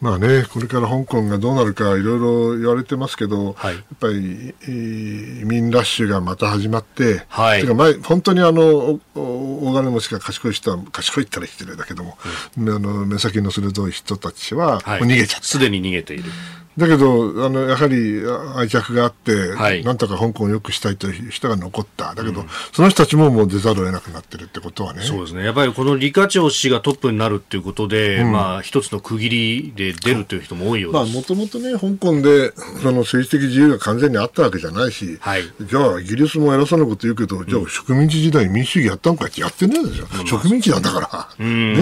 [0.00, 12.16] まあね、これから香港がどうなるかいろいろ言われてますけど、はい、やっぱり移民ラッシュがまた始まって、はい、てか前本当にあの大金持ちが賢い人は賢いったら失礼だけども、
[12.56, 15.46] うん、あの目先の鋭い人たちは逃げちゃった。
[15.46, 16.30] す、で、に逃げている。
[16.78, 18.22] だけど、あの、やはり
[18.56, 22.14] 愛着があって、はい、なんとか香港を良くしたいという人が残った。
[22.14, 25.02] だけど、うん、その人たちももう出ざるを得なくなってるってことはね。
[25.02, 25.44] そうですね。
[25.44, 31.04] やっぱりこの李家超氏がトップになるっていうことで、うん、まあ、一つの区切りで出るという人も多いようです。
[31.04, 40.06] まあ、もともとね、香港で、その政治的自由が完全にあったわけじゃないし、はい、じゃあ、イギリスも偉そうなこと言うけど、じゃあ、植民地時代に民主主義やったのかってやってないですよ。
[40.20, 41.44] うん、植民地なんだから。
[41.44, 41.76] ね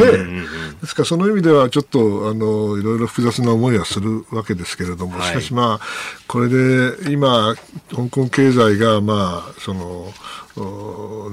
[0.81, 5.81] ですから、その意味では、ちょっと、あの、いろいろ複雑な思いはするわけですけれども、しかしまあ、あ、
[6.27, 7.55] これで今、
[7.91, 10.13] 香港経済が、まあ、その、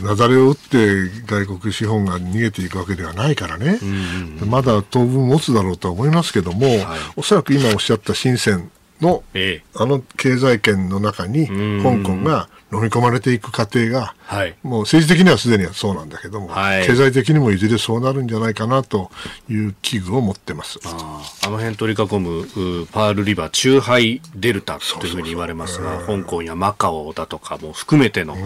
[0.02, 6.80] なだれを打って外国資本が逃げていくわけではないからね、うんうん、まだ当分持つだろうとは思いますけども、はい、
[7.16, 19.12] おそらく今おっしゃった深センの、ええ、あの経済圏の中に香港が飲み込まれていく過程が、はい、もう政治的にはすでにはそうなんだけども、はい、経済的にもいずれそうなるんじゃないかなと
[19.50, 20.80] いう危惧を持ってます。
[20.86, 28.42] ああの辺取り囲むパールリバー、チューハイデルタというふうに言われますが、香港やマカオだとかも含めての、うん、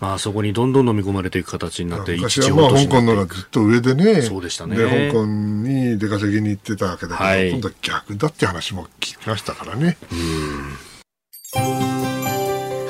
[0.00, 4.76] まあ、そこにどんどん飲み込まれていく形になって、昔はまあ香港のがずっと上でね、そうでしたね。
[4.76, 9.96] で香港に出稼ぎに行ってたわけだけど、はい、今度は逆だって話も聞きましたからね。
[10.12, 12.13] うん